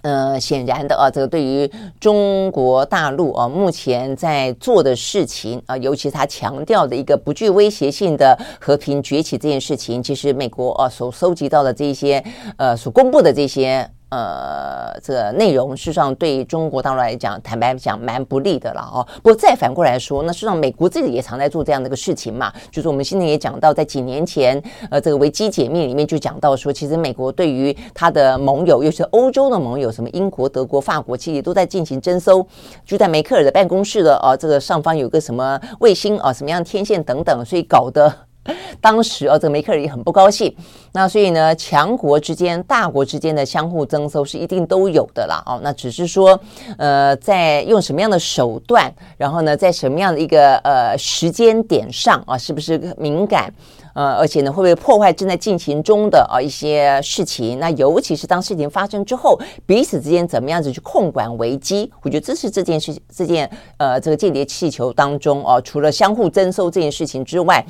[0.03, 12.23] 呃，显然的啊，这个对于中国大陆啊，目前在做的事情啊，尤其他强调的一个不具威胁性的和平崛起这件事情，其实美国啊所收集到的这些
[12.57, 13.89] 呃所公布的这些。
[14.13, 19.01] 呃，这个内容事实上对中国大陆来讲，坦白讲蛮不利的了哦。
[19.23, 22.53] 不过再反过来说，那事实上美国自己也常在做这样的一个事情嘛。
[22.71, 32.47] 就是我们现在也讲到，在几年前，呃，这个维基解密里面就讲到说，其实美国对于他的盟友，尤其是欧洲的盟友，什么英国、德国、法国，其实都在进行征收。
[32.85, 38.15] 就在梅克尔的办公室的啊，这个上方有个什么卫星啊，什么样天线等等，所以搞得。
[38.81, 40.55] 当时哦，这个梅克尔也很不高兴。
[40.93, 45.43] 那所以呢，强国之间、大国之间的相互征收是一定都有的啦。
[45.47, 46.39] 哦，那只是说，
[46.77, 53.53] 呃，在用什么样的手段，然后呢，在什么样的一个呃时间点上啊，是不是敏感？
[53.95, 57.59] 呃，而且呢，会不会破坏正在进行中的啊一些事情？
[57.59, 61.91] 那尤其是当事情发生之后，彼此之间怎么样子去控管危机？
[62.03, 67.65] 我觉得这是这件事、这件呃这个间谍气球当中哦、啊，除了相互征收这件事情之外。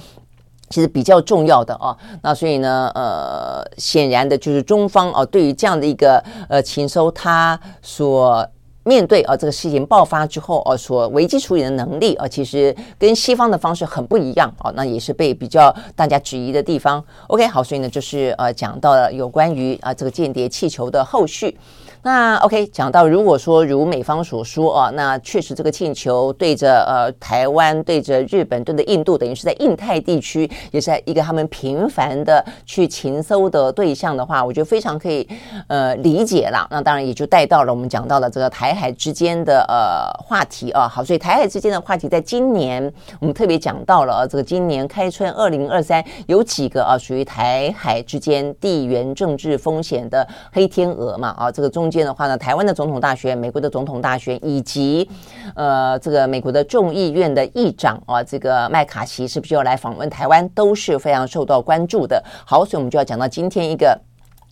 [0.72, 8.44] 其实比较重要的啊，那所以呢，呃，显然的就是中方啊，对于这样的一个呃情收，他所
[8.84, 17.04] 面对啊这个事情爆发之后啊，所危机处理的能力啊，其实跟西方的方式很不一样啊，那也是被比较大家质疑的地方。
[17.26, 21.56] OK，好，所以呢，就是呃讲到了有关于啊这个间谍气球的后续。
[22.04, 35.24] 那 OK，讲到如果说如美方所说啊，那确实这个气球对着呃台湾、对着日本、对着印度，等于是在印太地区，也是在一个他们频繁的去情搜的对象的话，我觉得非常可以
[35.68, 36.66] 呃理解了。
[36.72, 40.88] 那当然也就带到了我们讲到了这个台海之间的呃话题啊。
[40.88, 51.91] 好，所以台海之间的话题，在今年我们特别讲到了啊这个今年开春二零二三有几个啊属于台海之间地缘政治风险的黑天鹅嘛啊，这个中。
[51.92, 55.08] 间的话呢，台湾的总统大选、美国的总统大选，以及
[55.54, 62.24] 呃，这个美国的众议院的议长啊，这个麦卡锡是不是要来访问台湾，都是非常受到关注的。
[62.46, 63.96] 好，所以我们就要讲到今天一个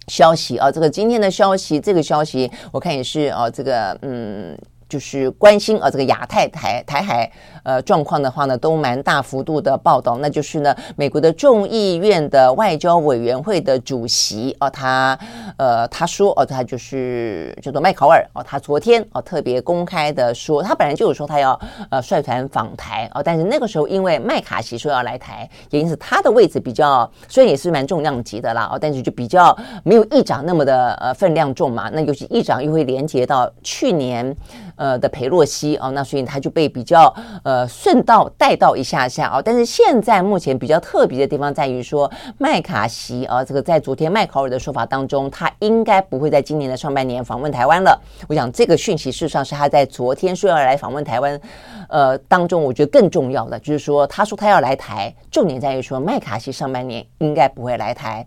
[0.09, 4.57] 消息啊，这个今天的消息，这个消息我看也是啊，这个嗯。
[4.91, 7.31] 就是关心啊，这个亚太台台海
[7.71, 10.19] 呃状况的话呢，都蛮大幅度的报道。
[10.19, 15.17] 那就是呢，美国的众议院的外交委员会的主席哦，他
[15.57, 21.59] 呃他说哦，他就是叫做麦考尔哦，他昨天哦特别公开的说，他本来就是说他要
[21.91, 31.89] 呃率团访台哦，但是那个时候因为麦卡锡说要来台，也因此他的位置比较虽然也是蛮重量级的啦哦，但是就比较没有议长那么的呃分量重嘛。
[31.93, 34.37] 那尤其议长又会连接到去年。
[34.77, 48.01] 呃的裴洛西哦，那所以他就被比较呃顺道带到一下下啊，但是现在目前比较特别的地方在于说，麦卡锡啊，这个在昨天麦考尔的说法当中，他应该不会在今年的上半年访问台湾了。
[48.29, 51.41] 我想这个讯息事实上是他在昨天说要来访问台湾，
[51.89, 58.27] 呃当中，我觉得更重要的就是说，他说他要来台，重点在于说麦卡锡上半年应该不会来台。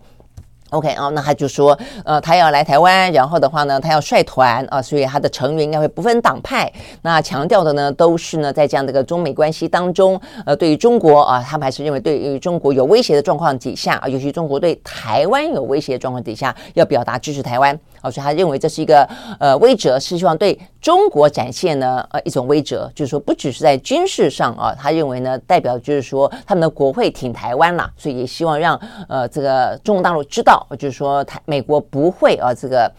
[0.74, 6.72] OK 啊，那他就说，呃，他要来台湾，然后的话呢，他要率团啊，所以他的成员应该会不分党派。
[7.04, 17.80] 那强调的呢，都是呢，在这样的一个中美关系当中，呃，对于中国啊，他们还是认为对于中国有威胁的状况底下啊，尤其中国对台湾有威胁的状况底下，要表达支持台湾。
[18.04, 19.04] 哦，所以他认为这是一个
[19.40, 32.92] 呃威折，是希望对中国展现呢呃一种威折，就是说不只是在军事上啊，他认为呢代表就是说他们的国会挺台湾啦，所以也希望让呃这个中国大陆知道，就是说台美国不会啊这个。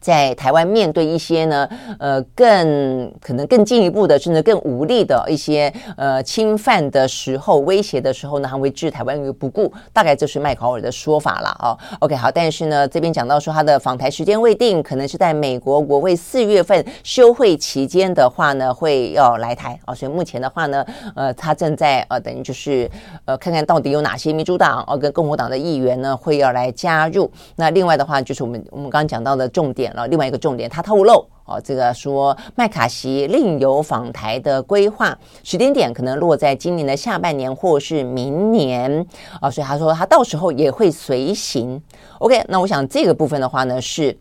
[0.00, 9.70] 在台湾面对一些呢，呃，更可能更进一步的，甚至更武力的一些呃侵犯的时候、威胁的时候呢，他会置台湾于不顾。
[9.92, 11.76] 大概就是麦考尔的说法了哦。
[12.00, 19.94] OK，好，但是呢，这边讲到说他的访台时间未定，可能是在美国国会四月份休会期间的话呢，会要来台哦。
[19.94, 20.82] 所以目前的话呢，
[21.14, 22.90] 呃，他正在呃，等于就是
[23.26, 27.30] 呃，看看到底有哪些民主党哦跟共和党的议员呢会要来加入。
[27.56, 29.89] 那另外的话，就是我们我们刚刚讲到的重点。
[29.94, 39.06] 然后另外一个重点，他透露哦，这个说麦卡锡另有访台的规划，时间点可能落在今年的下半年或是明年
[39.40, 41.80] 啊，所以他说他到时候也会随行。
[42.18, 44.16] OK，那我想这个部分的话呢是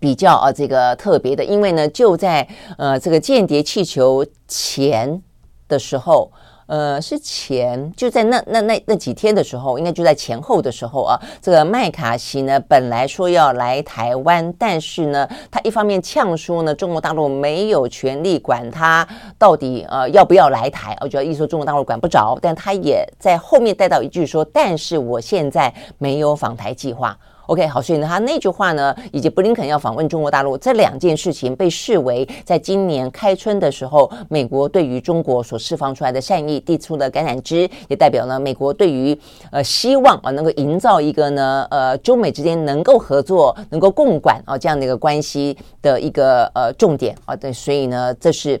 [0.00, 2.46] 比较啊这个特别的，因为呢就在
[2.78, 5.22] 呃这个间谍气球前
[5.68, 6.30] 的时候。
[6.66, 11.20] 呃，是前就在那那那那几天的时候，应该就在前后的时候啊。
[11.40, 19.06] 这个麦卡锡呢，本来说要来台湾，但是呢，他一方面呛说呢，中国大陆没有权利管他
[19.38, 27.16] 到底呃要不要来台，我觉得意思说中国大陆管不着，但他也在后面带到一句说，但是我现在没有访台计划。
[27.46, 39.18] OK，好，所以呢，他那句话呢，以及布林肯要访问中国大陆这两件事情，被视为在今年开春的时候，美国对于中国所释放出来的善意递出的橄榄枝，也代表呢，美国对于
[39.50, 47.36] 呃希望啊能够营造一个呢呃中美之间能够合作、能够共管啊这样的一个关系的一个呃重点啊。
[47.36, 48.58] 对，所以呢，这是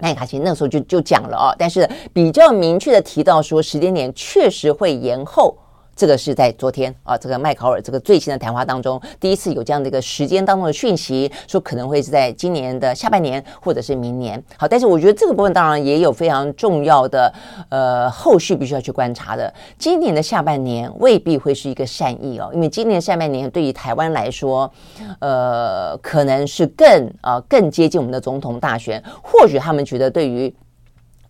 [0.00, 5.56] 麦卡锡那时候就就讲了啊，但是比较明确的提到说，时间点确实会延后。
[5.96, 14.40] 这个是在昨天啊，这个麦考尔这个最新的谈话当中，第一次有这样的一个时间当中的讯息，说可能会是在今年的下半年或者是明年。
[14.58, 17.32] 好，但是我觉得这个部分当然也有非常重要的
[17.70, 19.52] 呃后续必须要去观察的。
[19.78, 24.70] 今年的下半年未必会是一个善意哦，因为今年下半年对于台湾来说，
[25.20, 30.54] 呃，可能是更啊、更接近我们的总统大选，或许他们觉得对于。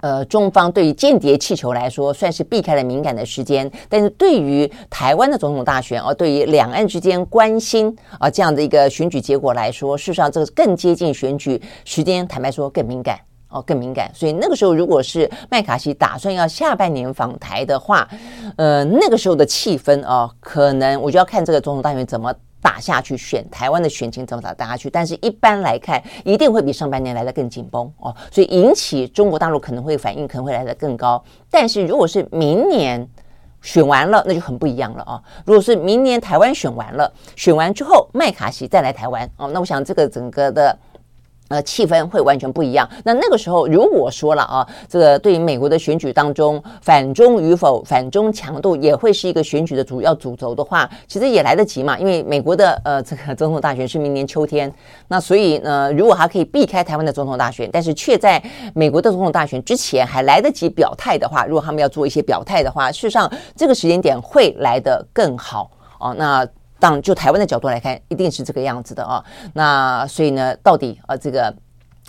[0.01, 14.11] 呃，中方对于间谍气球来说，算是避开了敏感的时间，但是对于台湾的总统大选，而、对于两岸之间关心啊、这样的一个选举结果来说，事实上这个更接近选举时间，坦白说更敏感哦、更敏感。
[14.15, 18.09] 所以那个时候，如果是麦卡锡打算要下半年访台的话，
[18.57, 22.35] 呃，那个时候的气氛啊、呃，可能我就要看这个总统大选怎么。
[22.61, 24.91] 打下去，选台湾的选情怎么打打下去？
[24.91, 31.23] 但是一般来看，一定会比上半年来的更紧绷哦，所以引起中国大陆可能会反应，可能会来的更高。
[31.51, 33.09] 但是如果是明年
[33.63, 35.23] 选完了，那就很不一样了哦。
[35.45, 40.77] 如果是明年台湾选完了，选完之后麦卡锡再来台湾哦，那我想这个整个的。
[41.49, 42.89] 呃，气氛会完全不一样。
[43.05, 51.97] 那那个时候，如果说了啊，这个对于美国的选举当中，反中与否、反中强度也会是一个选举的主要主轴的话，其实也来得及嘛。
[51.99, 54.73] 因为美国的呃这个 总统大选是明年秋天，
[55.07, 58.43] 那所以呢，如果还可以避开台湾的总统大选，但是却在
[58.75, 65.71] 美国的总统大选之前还来得及表态的话，如果他们要做一些表态的话，事实上这个时间点会来得更好
[66.01, 66.15] 哦。
[66.19, 66.45] 那。
[66.79, 69.25] 当就台湾的角度来看，一定是这个样子的啊。
[69.55, 71.53] 那所以呢，到底呃，这个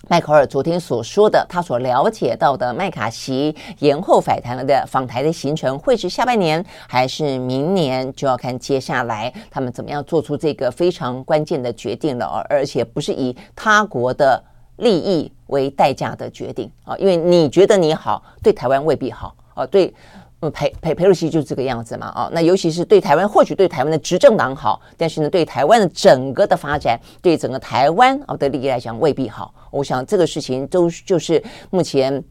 [0.09, 12.45] 迈克尔昨天所说的，他所了解到的麦卡锡延后访台了的访台的行程，会是下半年还是明年，就要看接下来他们怎么样做出这个非常关键的决定了啊。
[12.49, 14.41] 而且不是以他国的
[14.77, 19.93] 利益为代价的决定啊，因为你觉得你好，对台湾未必好啊，对。
[20.41, 29.53] 嗯，裴裴裴洛西就是这个样子嘛，啊，那尤其是对台湾，或许对台湾的执政党好，但是呢，对台湾的整个的发展，对整个台湾啊的利益来讲未必好。
[29.71, 32.23] 我想这个事情都就是目前。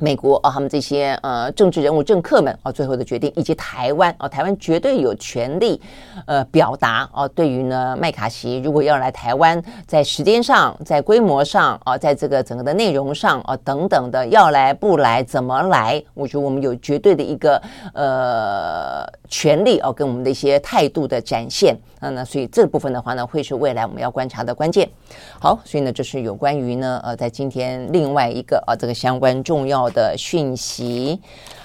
[0.00, 5.80] 美国啊，他们这些呃政治人物政客们啊，最后的决定，以及台湾啊，台湾绝对有权利
[6.26, 17.60] 呃表达啊，对于呢麦卡锡如果要来台湾，在时间上、在规模上啊，在这个整个的内容上啊等等的，要来不来、怎么来，我觉得我们有绝对的一个
[17.92, 21.76] 呃权利啊，跟我们的一些态度的展现。
[22.02, 24.88] 那那所以这部分的话呢，会是未来我们要观察的关键。
[25.38, 31.20] 好，所以呢，这是有关于呢呃，在今天另外一个啊这个相关重要的讯息。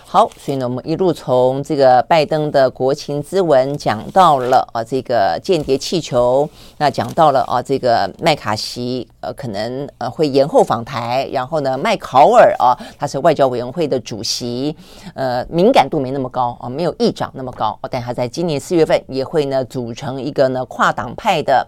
[0.07, 6.47] 好，所以呢，我们一路从这个拜登的国情之文讲到了啊，这个间谍气球，
[6.77, 14.73] 那讲到了啊，这个麦卡锡呃可能呃会延后访台，然后呢，麦考尔啊，他是外交委员会的主席，
[15.15, 21.67] 呃，敏感度没那么高啊，没有议长那么高，但他在今年四月份也会呢组成一个呢跨党派的。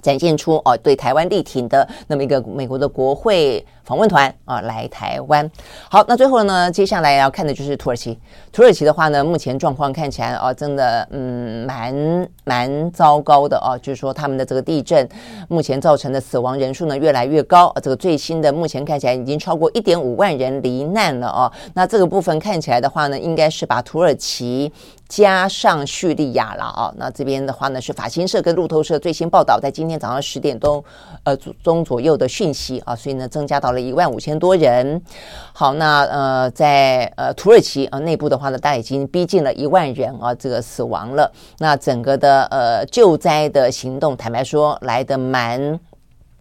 [0.00, 5.50] 展现出哦对台湾力挺的那么一个美国的国会访问团啊来台湾。
[5.90, 8.18] 好，那最后呢，接下来要看的就是土耳其。
[8.52, 15.08] 土耳其的话呢，目前状况看起来啊，真的嗯蛮蛮糟糕的啊，就是说他们的这个地震
[15.48, 17.68] 目前造成的死亡人数呢越来越高。
[17.68, 21.52] 啊，这个最新的目前看起来已经超过一点五万人罹难了啊。
[21.74, 24.72] 那这个部分看起来的话呢，应该是把土耳其。
[25.08, 30.82] 加上叙利亚了啊，那这边的话呢是法新社跟路透社最新报道，在今天早上十点钟
[31.24, 35.00] 呃钟左右的讯息啊，所以呢增加到了一万五千多人。
[35.52, 41.30] 好，那呃在呃土耳其啊内部的话呢，大概已经逼近了一万人啊这个死亡了。
[41.58, 45.78] 那整个的呃救灾的行动，坦白说来得蛮。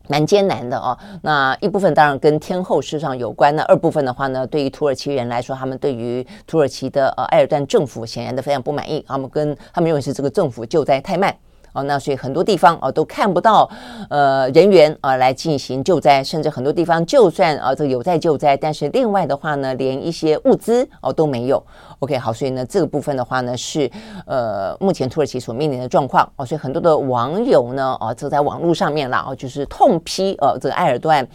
[0.07, 11.33] 蛮艰难的哦，那一部分当然跟天后事实上有关，那二部分的话呢，对于土耳其人来说，他们对于土耳其的呃埃尔段政府显然的非常不满意，他们跟他们认为是这个政府救灾太慢。
[11.73, 13.69] 哦，那所以很多地方哦都看不到
[14.09, 21.63] 呃人员啊来进行救灾，甚至很多地方就算啊这个有在救灾，但是另外的话呢，连一些物资哦都没有。
[21.99, 23.89] OK，好，所以呢这个部分的话呢是
[24.25, 31.27] 呃目前土耳其所面临的状况哦，所以很多的网友呢哦就在网络上面啦哦就是痛批呃这个埃尔段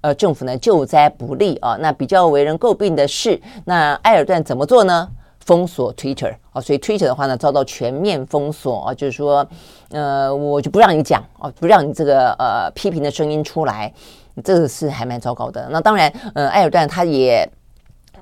[0.00, 5.08] 呃政府呢救灾不力啊，那比较为人诟病的是那埃尔段怎么做呢？
[5.44, 9.46] 封锁 Twitter 啊，所以 Twitter 的话呢，遭到全面封锁啊，就是说，
[9.90, 13.92] 呃，我就不让你讲哦，不让你这个呃批评的声音出来，
[14.42, 15.68] 这个是还蛮糟糕的。
[15.70, 17.46] 那当然，呃，埃尔段他也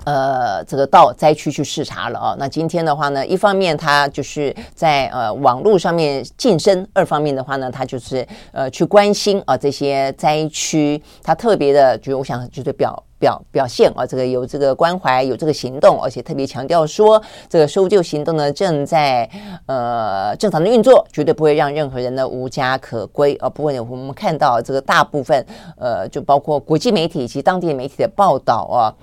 [0.03, 2.35] 呃这个到灾区去视察了啊。
[2.37, 13.01] 那今天的话呢，一方面他就是在呃网络上面晋升，二方面的话呢，他就是呃去关心啊这些灾区，他特别的，就是我想就是表。
[13.23, 19.29] 表表现啊，这个有这个关怀，有这个行动，而且特别强调说，这个搜救行动呢正在
[19.65, 23.47] 呃正常的运作，绝对不会让任何人呢无家可归啊。
[23.49, 25.45] 不过，我们看到这个大部分
[25.77, 28.93] 呃，就包括国际媒体以及当地媒体的报道啊，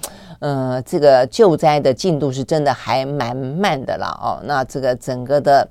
[0.40, 4.38] 呃，这个救灾的进度是真的还蛮慢的了哦。
[4.44, 5.66] 那这个整个的。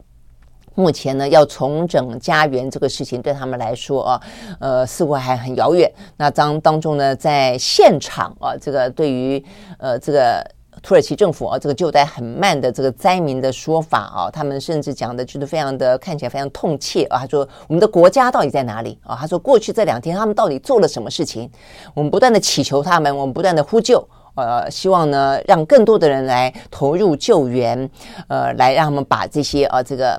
[0.80, 4.22] 目前呢，要重整家园这个事情对他们来说啊，
[4.62, 5.92] 呃，似乎还很遥远。
[6.16, 9.44] 那当当中呢，在现场啊，这个对于
[9.78, 10.42] 呃这个
[10.82, 17.20] 土耳其政府啊，这个救灾很慢的这个灾民的说法啊，他们甚至讲的就是非常的看起来非常痛切啊。
[17.20, 21.52] 他说：“我们的国家到底在哪里啊？”他说：“过去这两天他们到底做了什么事情？
[21.94, 27.90] 我们不断的祈求他们，我们不断的呼救，呃，希望呢让更多的人来投入救援，
[28.30, 30.18] 呃，来让他们把这些啊这个。”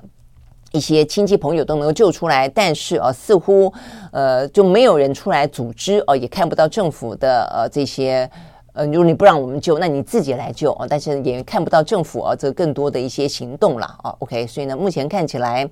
[0.73, 3.73] 一些亲戚朋友都能够救出来，但是啊，似乎
[4.13, 8.31] 呃就没有人出来组织哦，也看不到政府的呃这些
[8.73, 14.15] 呃，如果你不让我们救，那你自己来救啊，但是也看不到政府啊这更多的一些行动了啊。
[14.21, 15.69] OK，所以呢，目前看起来，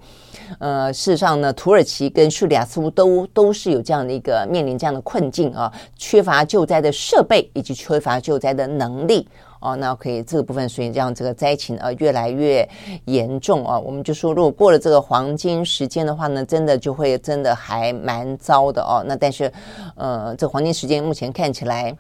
[0.59, 9.29] 呃，事实上呢，土耳其跟叙利亚似乎都都是有这样的一个面临这样的困境啊，缺乏救灾的设备以及缺乏救灾的能力。
[9.61, 12.69] 哦，那可以这个部分，所以让这个灾情呃越来越
[13.05, 13.79] 严重啊。
[13.79, 19.03] 我们就说，如果过了这个黄金时间的话呢，真的就会真的还蛮糟的哦。
[19.07, 19.53] 那但是，
[19.97, 21.97] 呃，这黄金时间目前看起来。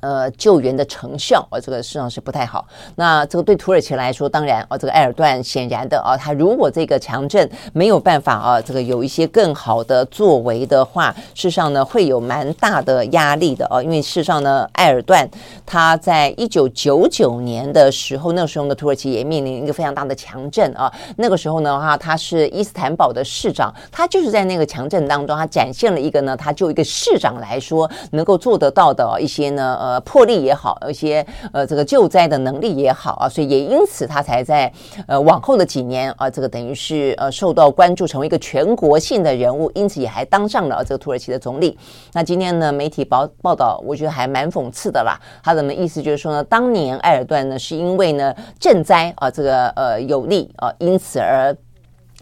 [0.00, 2.66] 呃，救援的成效啊，这个事实上是不太好。
[2.96, 13.82] 那这个对土耳其来说，当然啊，这个埃尔段显然的啊，他如果这个强震没有办法啊，这个有一些更好的作为的话，事实上呢，会有蛮大的压力的啊。
[13.82, 15.28] 因为事实上呢，埃尔段
[15.66, 20.90] 他在一九九九年的时候，那个时候呢，土耳其也面临一个非常大的强震啊。
[21.16, 29.89] 那个时候呢，哈，他是伊斯坦堡的市长，他就是在那个强震当中，他展现了一个呢，他就一个市长来说能够做得到的一些呢，呃。
[29.90, 34.72] 呃，魄力也好，一些呃，这个救灾的能力也好啊，所以也因此他才在
[35.08, 41.76] 呃往后的几年啊，这个等于是呃受到关注，成为一个全国性的人物，因此也还当上了这个土耳其的总理。
[42.12, 45.18] 那今天呢，媒体报报道，我觉得还蛮讽刺的啦。
[45.42, 51.56] 他的意思就是说呢，当年埃尔段呢是因为呢赈灾啊，这个呃有利啊，因此而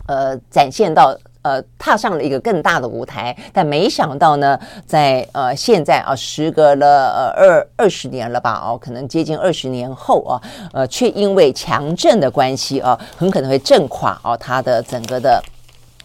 [0.06, 1.14] 呃展现到。
[1.42, 10.40] 呃，踏上了一个更大的舞台，但没想到呢，在呃现在啊，时隔了呃二二十年了吧，哦，可能接近二十年后啊，
[10.72, 15.42] 呃，却因为强震的关系啊，很可能会震垮啊，它的整个的。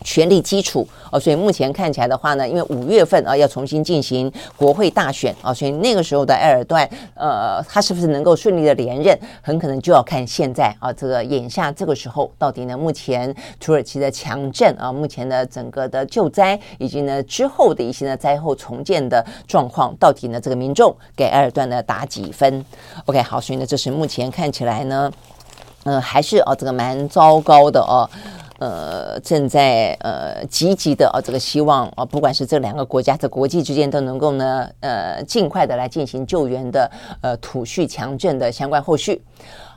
[0.03, 22.65] 权力基础哦，所以目前看起来的话呢，因为五月份啊要重新进行国会大选啊，所以那个时候的埃尔段，呃，他是不是能够顺利的连任，很可能就要看现在啊，这个眼下这个时候到底呢，目前土耳其的强震啊，目前的整个的救灾以及呢之后的一些呢灾后重建的状况，到底呢这个民众给埃尔段呢打几分
[23.05, 25.11] ？OK，好，所以呢这是目前看起来呢，
[25.83, 28.09] 嗯、呃，还是啊这个蛮糟糕的哦。
[28.63, 36.89] 呃，正在呃积极的啊，这个希望啊，不管是这两个国家在国际之间都能够呢，呃，尽快的来进行救援的
[37.19, 39.21] 呃土叙强震的相关后续。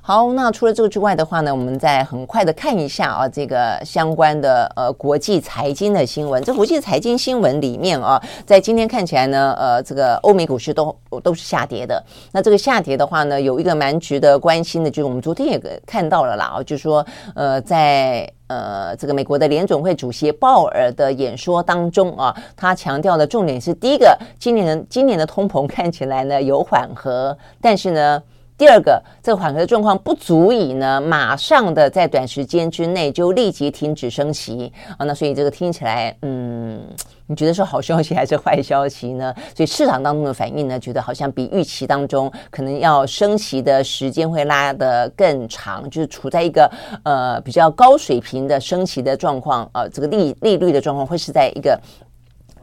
[0.00, 6.40] 好，那除了这个之外的话呢，我们再很快的看一下啊，这个相关的呃国际财经的新闻。
[6.44, 12.00] 这国际财经新闻里面啊，在今天看起来呢，呃，这个欧美股市都都是下跌的。
[12.30, 28.22] 那这个下跌的话呢，有一个蛮值得关心的，就是我们昨天也看到了啦，啊，就是说呃，在呃这个美国的联准会主席鲍尔的演说当中啊，他强调的重点是第一个，今年的今年的通膨看起来呢有缓和，但是呢。
[28.58, 35.04] 第二个，这个缓和的状况不足以呢，马上的在短时间之内就立即停止升息啊。
[35.04, 36.80] 那所以这个听起来，嗯，
[37.26, 39.34] 你觉得是好消息还是坏消息呢？
[39.54, 46.70] 所以市场当中的反应呢，觉得好像比预期当中可能要升息的时间会拉得更长，就是处在一个
[47.04, 51.78] 呃比较高水平的升息的状况啊，这个利利率的状况会是在一个。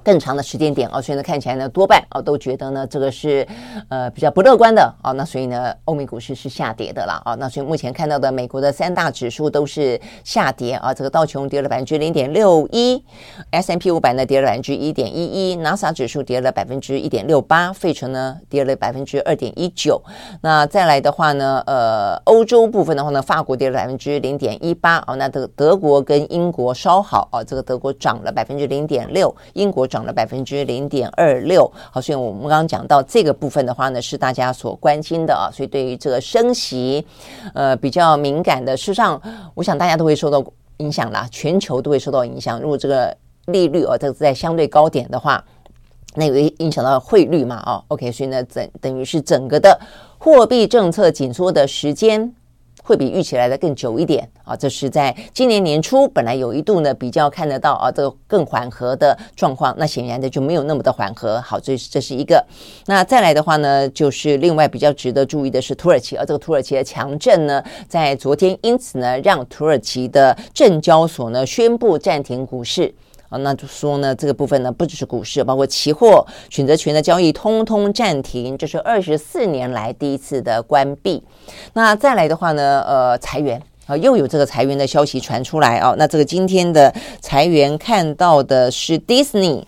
[0.03, 3.47] 更长的时间点哦，所以呢，看起来呢，多半哦都觉得呢，这个是
[3.87, 5.13] 呃比较不乐观的哦。
[5.13, 7.33] 那所以呢，欧美股市是下跌的啦啊。
[7.35, 10.93] 那所以目前看到的美国的三大指数都是下跌啊。
[10.93, 13.01] 这个道琼跌了百分之零点六一
[13.51, 20.01] ，S&P 五百呢跌了百分之一点一一，纳斯达指数跌了百分之一点六八，费城呢跌了百分之二点一九。
[20.41, 25.15] 那再来的话呢，呃，欧洲部分的话呢，法国跌了百分之零点一八哦。
[25.15, 29.87] 那德德国跟英国稍好啊，这个德国涨了百分之零点六，英国。
[29.93, 37.05] 涨了百分之零点二六，好，所以我们刚刚讲到这个部分的话呢，是大家所关心的啊，所以对于这个升息，
[37.53, 39.21] 呃，比较敏感的，事实上，
[39.53, 40.43] 我想大家都会受到
[40.77, 42.59] 影响啦，全球都会受到影响。
[42.59, 43.15] 如果这个
[43.45, 45.43] 利率啊，这个在相对高点的话。
[46.15, 49.75] 那也会影响到汇率嘛，哦，OK，所以呢，整等于是整个的
[50.19, 52.31] 货币政策紧缩的时间。
[52.83, 61.41] 会比预期来的更久一点啊，这是在今年年初本来有一度呢比较看得到啊，这个更缓和的状况，那显然的就没有那么的缓和。
[61.41, 62.45] 好，这是这是一个。
[62.85, 72.93] 那再来的话呢，就是另外比较值得注意的是土耳其，而这个土耳其的强震呢，在昨天因此呢，让土耳其的证交所呢宣布暂停股市。
[73.33, 81.23] 啊那就说呢，这个部分呢，不只是股市，包括期货、选择权的交易，通通暂停，这是二十四年来第一次的关闭。
[81.73, 85.95] 那再来的话呢，呃，裁员啊，又有这个裁员的消息传出来啊。
[85.97, 89.63] 那这个今天的裁员看到的是 Disney。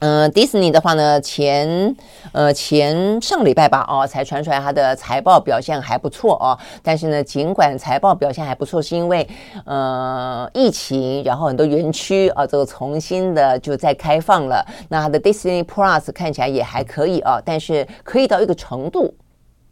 [0.00, 1.94] 嗯、呃，迪士尼的话呢，前
[2.32, 6.58] 呃前上礼拜吧，哦，才传出来它的财报表现还不错哦。
[6.82, 9.28] 但是呢，尽管财报表现还不错，是因为
[9.66, 14.64] 呃疫情，然后很多园区啊，这个重新的就再开放了。
[14.88, 19.14] 那它的 Disney Plus 看起来也还可以啊，但是可以到一个程度。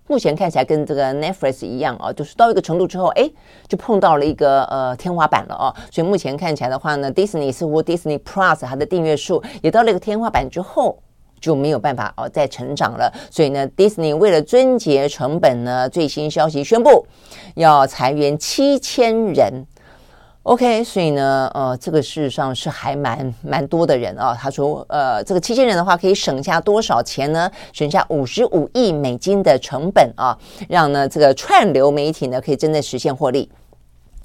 [0.08, 3.30] 目前看起来跟这个 Netflix 一样哦，就是到一个程度之后，哎，
[3.68, 5.68] 就碰到了一个呃天花板了哦。
[5.90, 10.98] 所以目前看起来的话呢，Disney 似乎 Disney Plus 它的订阅数也到了一个天花板之后，
[11.40, 13.12] 就没有办法哦再成长了。
[13.30, 17.06] 所以呢，Disney 为了终结成本呢，最新消息宣布
[17.54, 19.66] 要裁员七千人。
[20.48, 24.34] OK，所以呢，呃，这个事实上是还蛮蛮多的人啊。
[24.34, 27.50] 他说，呃，这个七千人的话可以省下多少钱呢？
[27.70, 30.34] 省下五十五亿美金的成本啊，
[30.66, 33.46] 让呢这个串流媒体呢可以真正实现获利。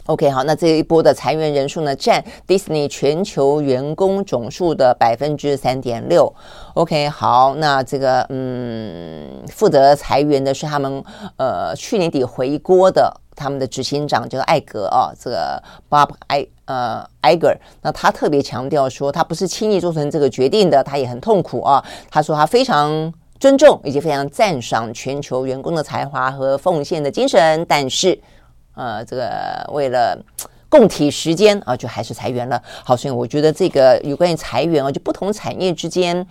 [0.07, 6.33] OK，好，那这一波的裁员人数呢，占 Disney 全球员工总数的百分之三点六。
[6.73, 11.03] OK，好，那这个嗯，负责裁员的是他们
[11.37, 13.21] 呃去年底回锅的。
[13.35, 17.51] 他们的执行长叫做艾格啊，这个 Bob 艾呃艾格，
[17.81, 21.83] 那他特别强调说，他不是轻易做成这个决定的，他也很痛苦啊。
[22.11, 28.15] 他说他非常尊重以及非常赞赏全球员工的才华和奉献的精神，但是
[28.75, 29.29] 呃，这个
[29.71, 30.17] 为了
[30.69, 32.61] 共体时间啊，就还是裁员了。
[32.83, 36.25] 好，所以我觉得这个有关于裁员啊，就不同产业之间。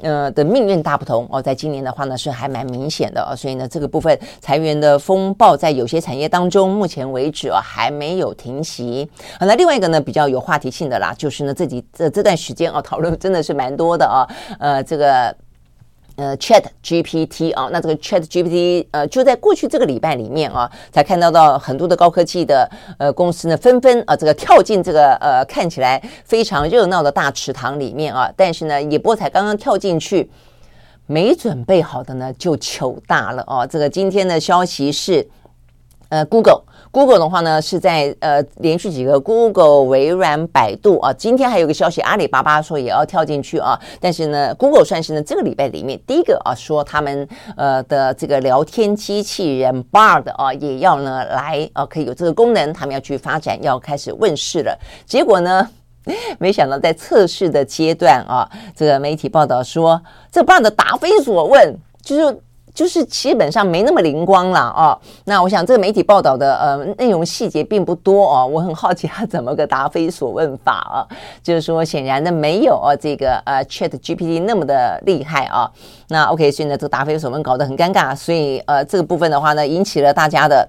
[0.00, 9.10] 呃的命运大不同哦，在今年的话呢是还蛮明显的哦，所以呢这个部分裁员的风暴在有些产业当中，目前为止啊还没有停息。
[9.40, 14.22] 好，那另外一个呢比较有话题性的啦，就是呢这几这这段时间啊讨论真的是蛮多的啊，
[14.60, 15.34] 呃这个。
[16.18, 30.28] 呃，Chat GPT 啊，那这个 Chat GPT 呃，就在过去这个礼拜里面啊，才看到到很多的高科技的呃公司呢，纷纷啊，这个跳进这个呃看起来非常热闹的大池塘里面啊，但是呢，也不过才刚刚跳进去，
[31.06, 33.64] 没准备好的呢就糗大了哦。
[33.64, 35.24] 这个今天的消息是，
[36.08, 36.62] 呃，Google。
[36.90, 43.78] Google 的话呢，是在呃连续几个 Google、微软、百度啊，今天还有个消息，阿里巴巴说也要跳进去啊。
[44.00, 54.76] 但是呢，Google 算是呢这个礼拜里面第一个啊说他们呃的这个聊天机器人 Bard 啊也要呢来啊可以有这个功能，他们要去发展，要开始问世了。
[55.04, 55.68] 结果呢，
[56.40, 60.00] 没想到在测试的阶段啊，这个媒体报道说
[60.32, 62.40] 这 Bard 答非所问，就是。
[62.74, 64.98] 就是基本上没那么灵光了哦。
[65.24, 68.46] 那我想这个媒体报道的呃内容细节并不多哦。
[68.46, 71.06] 我很好奇他怎么个答非所问法啊？
[71.42, 75.70] 就是说显然的没有哦这个呃 Chat GPT 那么的厉害啊。
[76.08, 80.68] 那 OK，所以呢这个答非所问搞得很尴尬，所以呃这个部分的话呢引起了大家的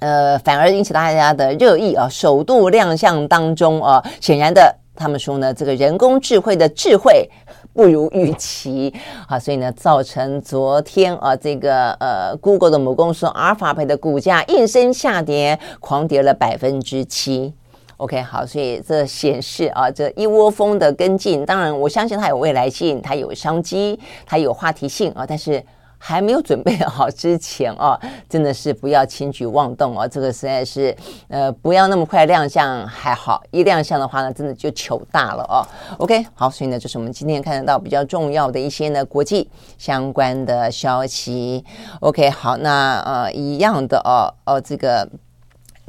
[0.00, 2.08] 呃反而引起大家的热议啊。
[2.08, 7.28] 首度亮相当中啊，显然的他们说呢这个人工智慧的智慧。
[7.72, 8.92] 不如预期
[9.26, 17.54] 啊，所以呢，造成昨天啊，这个呃，Google 的母公司阿尔法贝的股价应声下跌，狂跌了百分之七。
[17.96, 25.62] OK，好，所以这显示啊，这一窝蜂的跟进，当然我相信它有未来性，它有商机，它有话题性啊，但是。
[26.02, 30.08] 还没有准备好之前哦， 真的是不要轻举妄动哦。
[30.08, 30.96] 这个实在是，
[31.28, 35.60] 呃，不要那么快亮相还好，一亮相的话呢，真的就糗大了哦。
[35.98, 41.62] OK，好，所以呢，就是我们今天看得到比较重要的一些呢国际相关的消息。
[42.00, 45.06] OK，好，那呃一样的哦哦这个。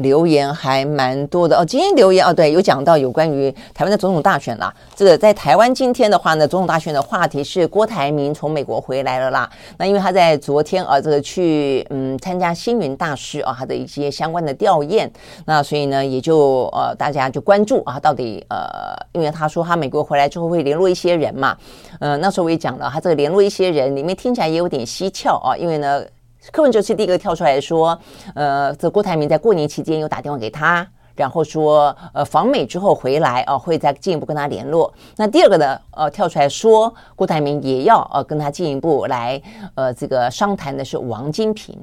[0.01, 4.73] 留言还蛮多的哦，今天留言哦，对，有讲到有关于台湾的总统大选啦。
[4.95, 9.49] 这个在台湾今天的话呢，总统大选的话题是郭台铭从美国回来了啦。
[9.77, 15.09] 那因为他在昨天啊，这个去嗯参加星云大师啊他的一些相关的吊唁，
[15.45, 21.57] 那所以呢也就呃大家就关注啊，到底呃，因为他说他美国回来之后会联络一些人嘛，
[21.99, 26.03] 呃那时候我也讲了，他这个联络一些人里面听起来也有点蹊跷啊，因为呢。
[26.49, 27.97] 柯文哲是第一个跳出来说，
[28.33, 30.85] 呃，这郭台铭在过年期间又打电话给他，
[31.15, 34.91] 然后说呃访美之后回来啊，会再进一步跟他联络。
[35.17, 39.39] 那第二个呢，呃跳出来说郭台铭也要呃跟他进一步来
[39.75, 41.77] 呃这个商谈的是王金平，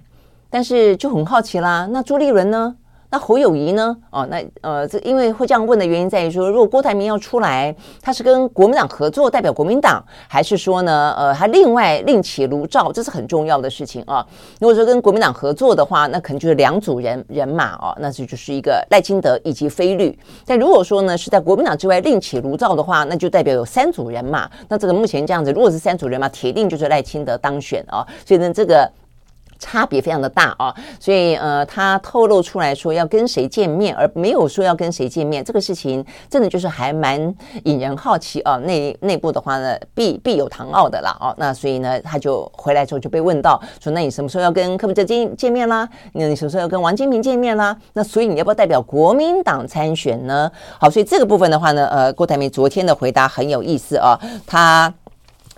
[0.50, 2.74] 但是就很好奇啦，那朱立伦呢？
[3.10, 3.96] 那侯友宜呢？
[4.10, 14.26] 哦，那呃，这因为会这样问的原因在于说，如果郭台铭要出来，他是跟国民党合作，代表国民党，还是说呢，呃，他另外另起炉灶，这是很重要的事情啊。
[14.60, 20.18] 如果说跟国民党合作的话，那可能就是两组人人马哦，那这就是一个赖清德以及菲律。
[20.44, 24.50] 但如果说呢是在国民党之外另起炉灶的话，那就代表有三组人马。
[24.68, 28.06] 那这个目前这样子，如果是三组人马，铁定就是赖清德当选啊。
[28.26, 28.86] 所以呢，这个。
[29.58, 37.34] 差别非常的大啊，所以呃，他透露出来说要跟谁见面，而没有说要跟谁见面，这个事情真的就是还蛮
[37.64, 38.56] 引人好奇啊。
[38.58, 41.34] 内内部的话呢，必必有唐奥的啦哦。
[41.38, 45.88] 那所以呢，他就回来之后就被问到说，那你什么时候要跟柯文哲见见面啦？
[46.12, 47.76] 那你什么时候要跟王金平见面啦？
[47.92, 50.50] 那所以你要不要代表国民党参选呢？
[50.78, 54.92] 好，所以这个部分的话呢，呃，郭台铭昨天的回答很有意思啊，他。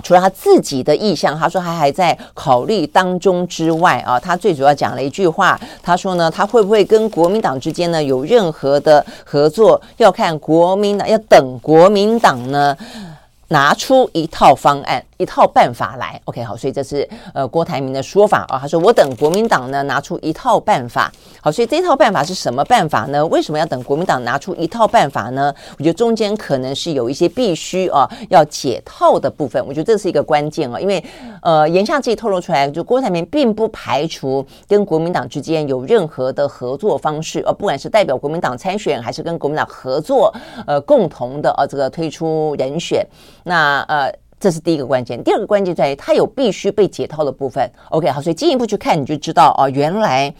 [0.02, 12.76] 除了他自己的意向，他说他还在考虑当中之外啊，他最主要讲了一句话，他说呢，他会不会跟国民党之间呢有任何的合作，要看国民党，要等国民党呢？
[13.50, 15.04] 拿出一套方案。
[15.20, 18.58] 一套办法来，OK，好，所以这是呃郭台铭的说法啊。
[18.58, 23.26] 他说我等国民党呢拿出一套办法，好，所以这套办法是什么办法呢？
[23.26, 25.54] 为什么要等国民党拿出一套办法呢？
[25.76, 31.04] 我觉得中间可能是有一些必须啊要解套的部分，我觉得这是一个关键啊，因为
[31.42, 40.34] 呃言下之意透露出来，就郭台铭并不排除跟国民党之间有任何的合作方式，呃，不管是代表国民党参选，还是跟国民党合作，
[40.66, 43.06] 呃，共同的呃这个推出人选，
[43.44, 44.12] 那呃。
[44.42, 47.70] 这是第一个关键，第二个关键在于它有必须被解套的部分。
[47.90, 50.34] OK，好，所以进一步去看，你就知道哦，原来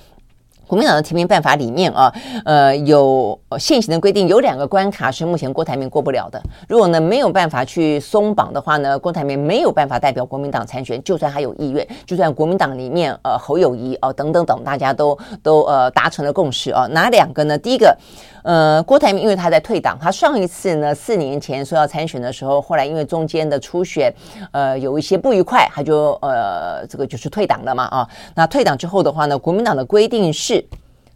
[0.67, 2.11] 国民党的提名办法里面啊，
[2.47, 6.43] 呃，有现行的规定，有两个关卡是目前郭台铭过不了的。
[6.67, 17.59] 如果呢没有办法去松绑的话呢，郭台铭没有办法代表国民党参选，就算他有意愿，就算国民党里面呃侯友谊哦等等等，大家都都呃达成了共识啊，哪两个呢？
[17.59, 17.95] 第一个。
[18.43, 24.13] 呃，郭台铭因为他在退党，他上一次呢四年前说要参选的时候，后来因为中间的初选，
[24.53, 28.09] 呃，有一些不愉快，他就呃这个就是退党了嘛啊。
[28.35, 30.65] 那退党之后的话呢，国民党的规定是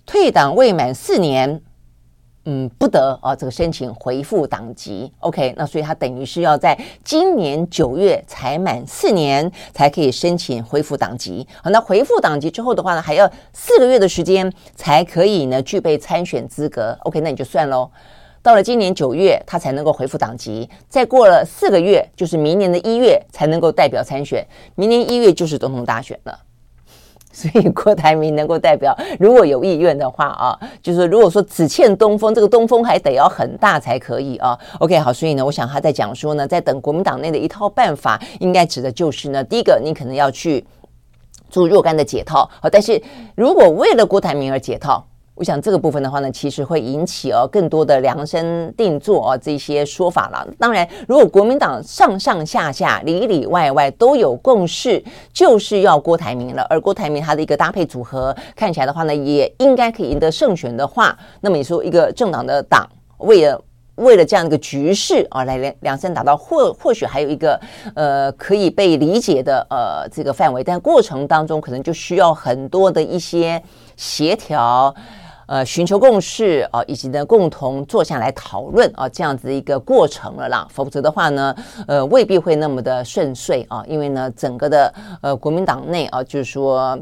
[0.06, 1.60] 退党未满四年。
[2.46, 11.46] 嗯，不得啊，这个申请回复党籍，OK，那所以他等于是要在今年九月才满四年，才可以申请恢复党籍。
[11.62, 17.90] 好，那回复党籍之后的话呢，还要四个月的时间才可以呢具备参选资格，OK，那你就算喽。
[18.42, 26.38] 到了今年九月，他才能够回复党籍，再过了四个月，就是明年的一月才能够代表参选，明年一月就是总统大选了。
[27.34, 34.56] 所以郭台铭能够代表， 如果有意愿的话啊，就是如果说只欠东风，这个东风还得要很大才可以啊。
[34.78, 40.64] OK，好，所以呢，我想他在讲说呢，在等国民党内的一套办法，应该指的就是呢，第一个，你可能要去
[41.50, 43.02] 做若干的解套，好，但是
[43.34, 45.04] 如果为了郭台铭而解套。
[45.36, 50.46] 我想这个部分的话呢，其实会引起哦更多的量身定做哦这些说法了。
[50.60, 63.60] 当然，如果国民党上上下下里里外外都有共识，就是要郭台铭了，而郭台铭他的一个搭配组合看起来的话呢，也应该可以赢得胜选的话，那么你说一个政党的党为了
[63.96, 67.60] 为了这样一个局势啊来量量身打造，或或许还有一个
[67.96, 73.60] 呃可以被理解的呃这个范围，但过程当中可能就需要很多的一些
[73.96, 74.94] 协调。
[75.46, 80.66] 呃，寻求共识啊，以及呢，共同坐下来讨论啊，这样子一个过程了啦。
[80.70, 81.54] 否则的话呢，
[81.86, 83.84] 呃，未必会那么的顺遂啊。
[83.86, 86.98] 因为呢，整个的呃国民党内啊，就是说，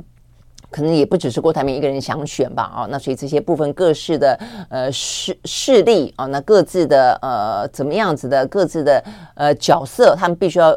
[0.70, 2.86] 可能也不只是郭台铭一个人想选吧啊。
[2.90, 4.38] 那所以这些部分各式的
[4.68, 10.76] 呃势势力啊，那各自的呃怎么样子的各自的呃角色，他们必须要。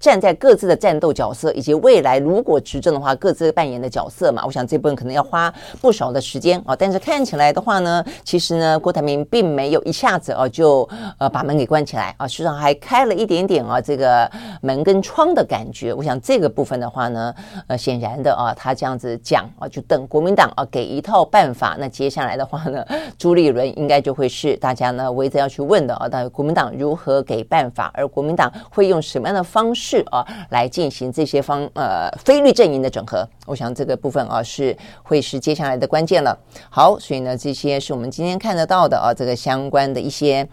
[0.00, 6.76] 站在各自的战斗角色，以及未来如果执政的话，各自扮演的角色嘛，我想这部分可能要花不少的时间啊。
[6.76, 10.88] 但是看起来的话呢，其实呢，郭台铭并没有一下子啊就
[11.18, 14.30] 呃把门给关起来啊，实际上还开了一点点啊这个
[14.62, 15.92] 门跟窗的感觉。
[15.92, 17.34] 我想这个部分的话呢，
[17.66, 22.84] 呃，显然的啊，他这样子讲啊，就等国民党啊给一套办法，那接下来的话呢，
[23.18, 29.87] 朱立伦应该就会是大家呢围着要去问的啊，到底国民党如何给办法，而国民党会用什么样的方式。
[29.88, 36.38] 是啊，来进行这些方呃非绿阵营的整合，我想这个部分啊是会是接下来的关键了。
[36.68, 40.46] 好，所以呢，这些是我们今天看得到的啊，这个相关的一些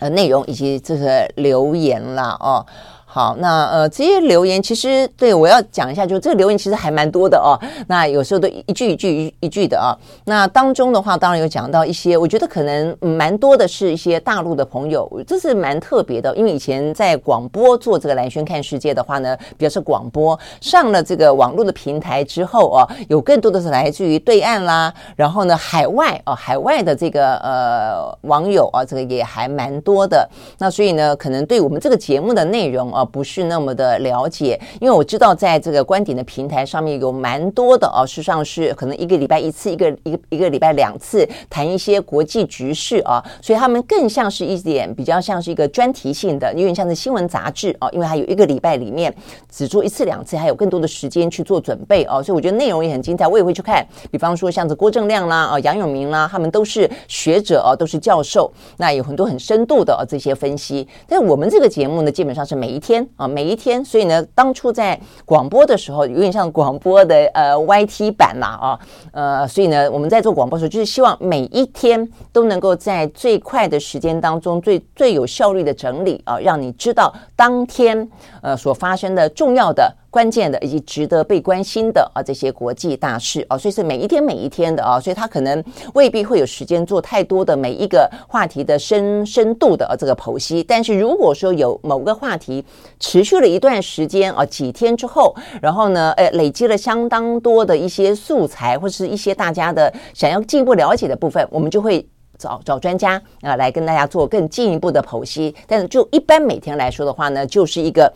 [0.00, 2.66] 呃内容以及这个留言啦哦。
[3.14, 7.54] 好，那呃这些留言其实对我要讲一下，就这个留言其实还蛮多的哦。
[7.86, 9.94] 那有时候都一句一句一一句的啊。
[10.24, 16.34] 那当中的话，当然有讲到一些，我觉得可能蛮多的是一些大陆的朋友，这是蛮特别的。
[16.34, 30.28] 因为以前在广播做这个蓝轩看世界的话呢，比较是广播上了这个网络的平台之后啊，有更多的是来自于对岸啦，然后呢海外啊海外的这个呃网友啊，这个也还蛮多的。
[30.58, 33.03] 那所以呢，可能对我们这个节目的内容啊。
[33.04, 49.14] 不是那么的了解，因为我知道在这个观点的平台上面有蛮多的哦，事实上是可能一个礼拜一次，一个一个一个礼拜两次谈一些国际局势啊，所以他们更像是一点比较像是一个专题性的，有点像是新闻杂志啊，因为还有一个礼拜里面
[49.50, 53.86] 只做一次两次，还有更多的时间去做准备哦，所以我觉得内容也很精彩，我也会去看。
[54.10, 60.86] 比方说像是郭正亮啦啊、杨永明啦，他们都是学者啊，都是教授，那有很多很深度的这些分析。
[61.06, 62.93] 但我们这个节目呢，基本上是每一天。
[62.94, 68.78] 天啊，每一天，所以呢，当初在广播的时候，有点像广播的呃 YT 版啦啊，
[69.12, 78.08] 呃，所以呢，我们在做广播的时候，就是希望每一天都能够在最快的时间当中，最最有效率的整理啊，让你知道当天
[78.40, 79.92] 呃所发生的重要的。
[80.14, 85.60] 关键的以及值得被关心的啊，这些国际大事啊，所以是每一天每一天的啊，所以他可能
[85.94, 90.62] 未必会有时间做太多的每一个话题的深深度的这个剖析。
[90.62, 92.64] 但是如果说有某个话题
[93.00, 102.06] 持续了一段时间啊，几天之后，然后呢，呃，累积了相当多的一些素材，或是一些大家的想要进一步了解的部分，我们就会
[102.38, 105.52] 找找专家啊来跟大家做更进一步的剖析。
[105.66, 108.12] 但是就一般每天来说的话呢，就是一个。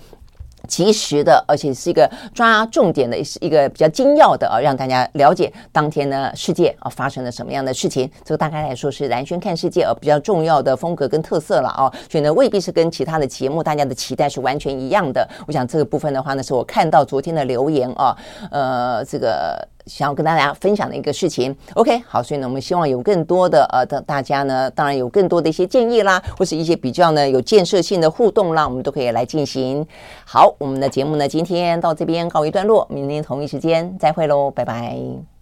[0.69, 8.09] 及时的，而且是一个抓重点的，是一个比较精要的啊，让大家了解当天呢世界啊发生了什么样的事情。
[8.23, 15.27] 这个大概来说是蓝轩看世界啊比较重要的风格跟特色了啊，所以呢未必是跟其他的节目大家的期待是完全一样的。
[15.47, 18.17] 我想这个部分的话呢，是我看到昨天的留言啊，
[18.51, 19.67] 呃，这个。
[19.89, 29.87] 想要跟大家分享的一个事情，OK，好，所以呢，我们希望有更多的呃的大家呢，当然有更多的一些建议啦，或是一些比较呢有建设性的互动啦，我们都可以来进行。
[30.27, 35.38] 好，我们的节目呢今天到这边告一段落，明天同一时间再会喽，拜拜。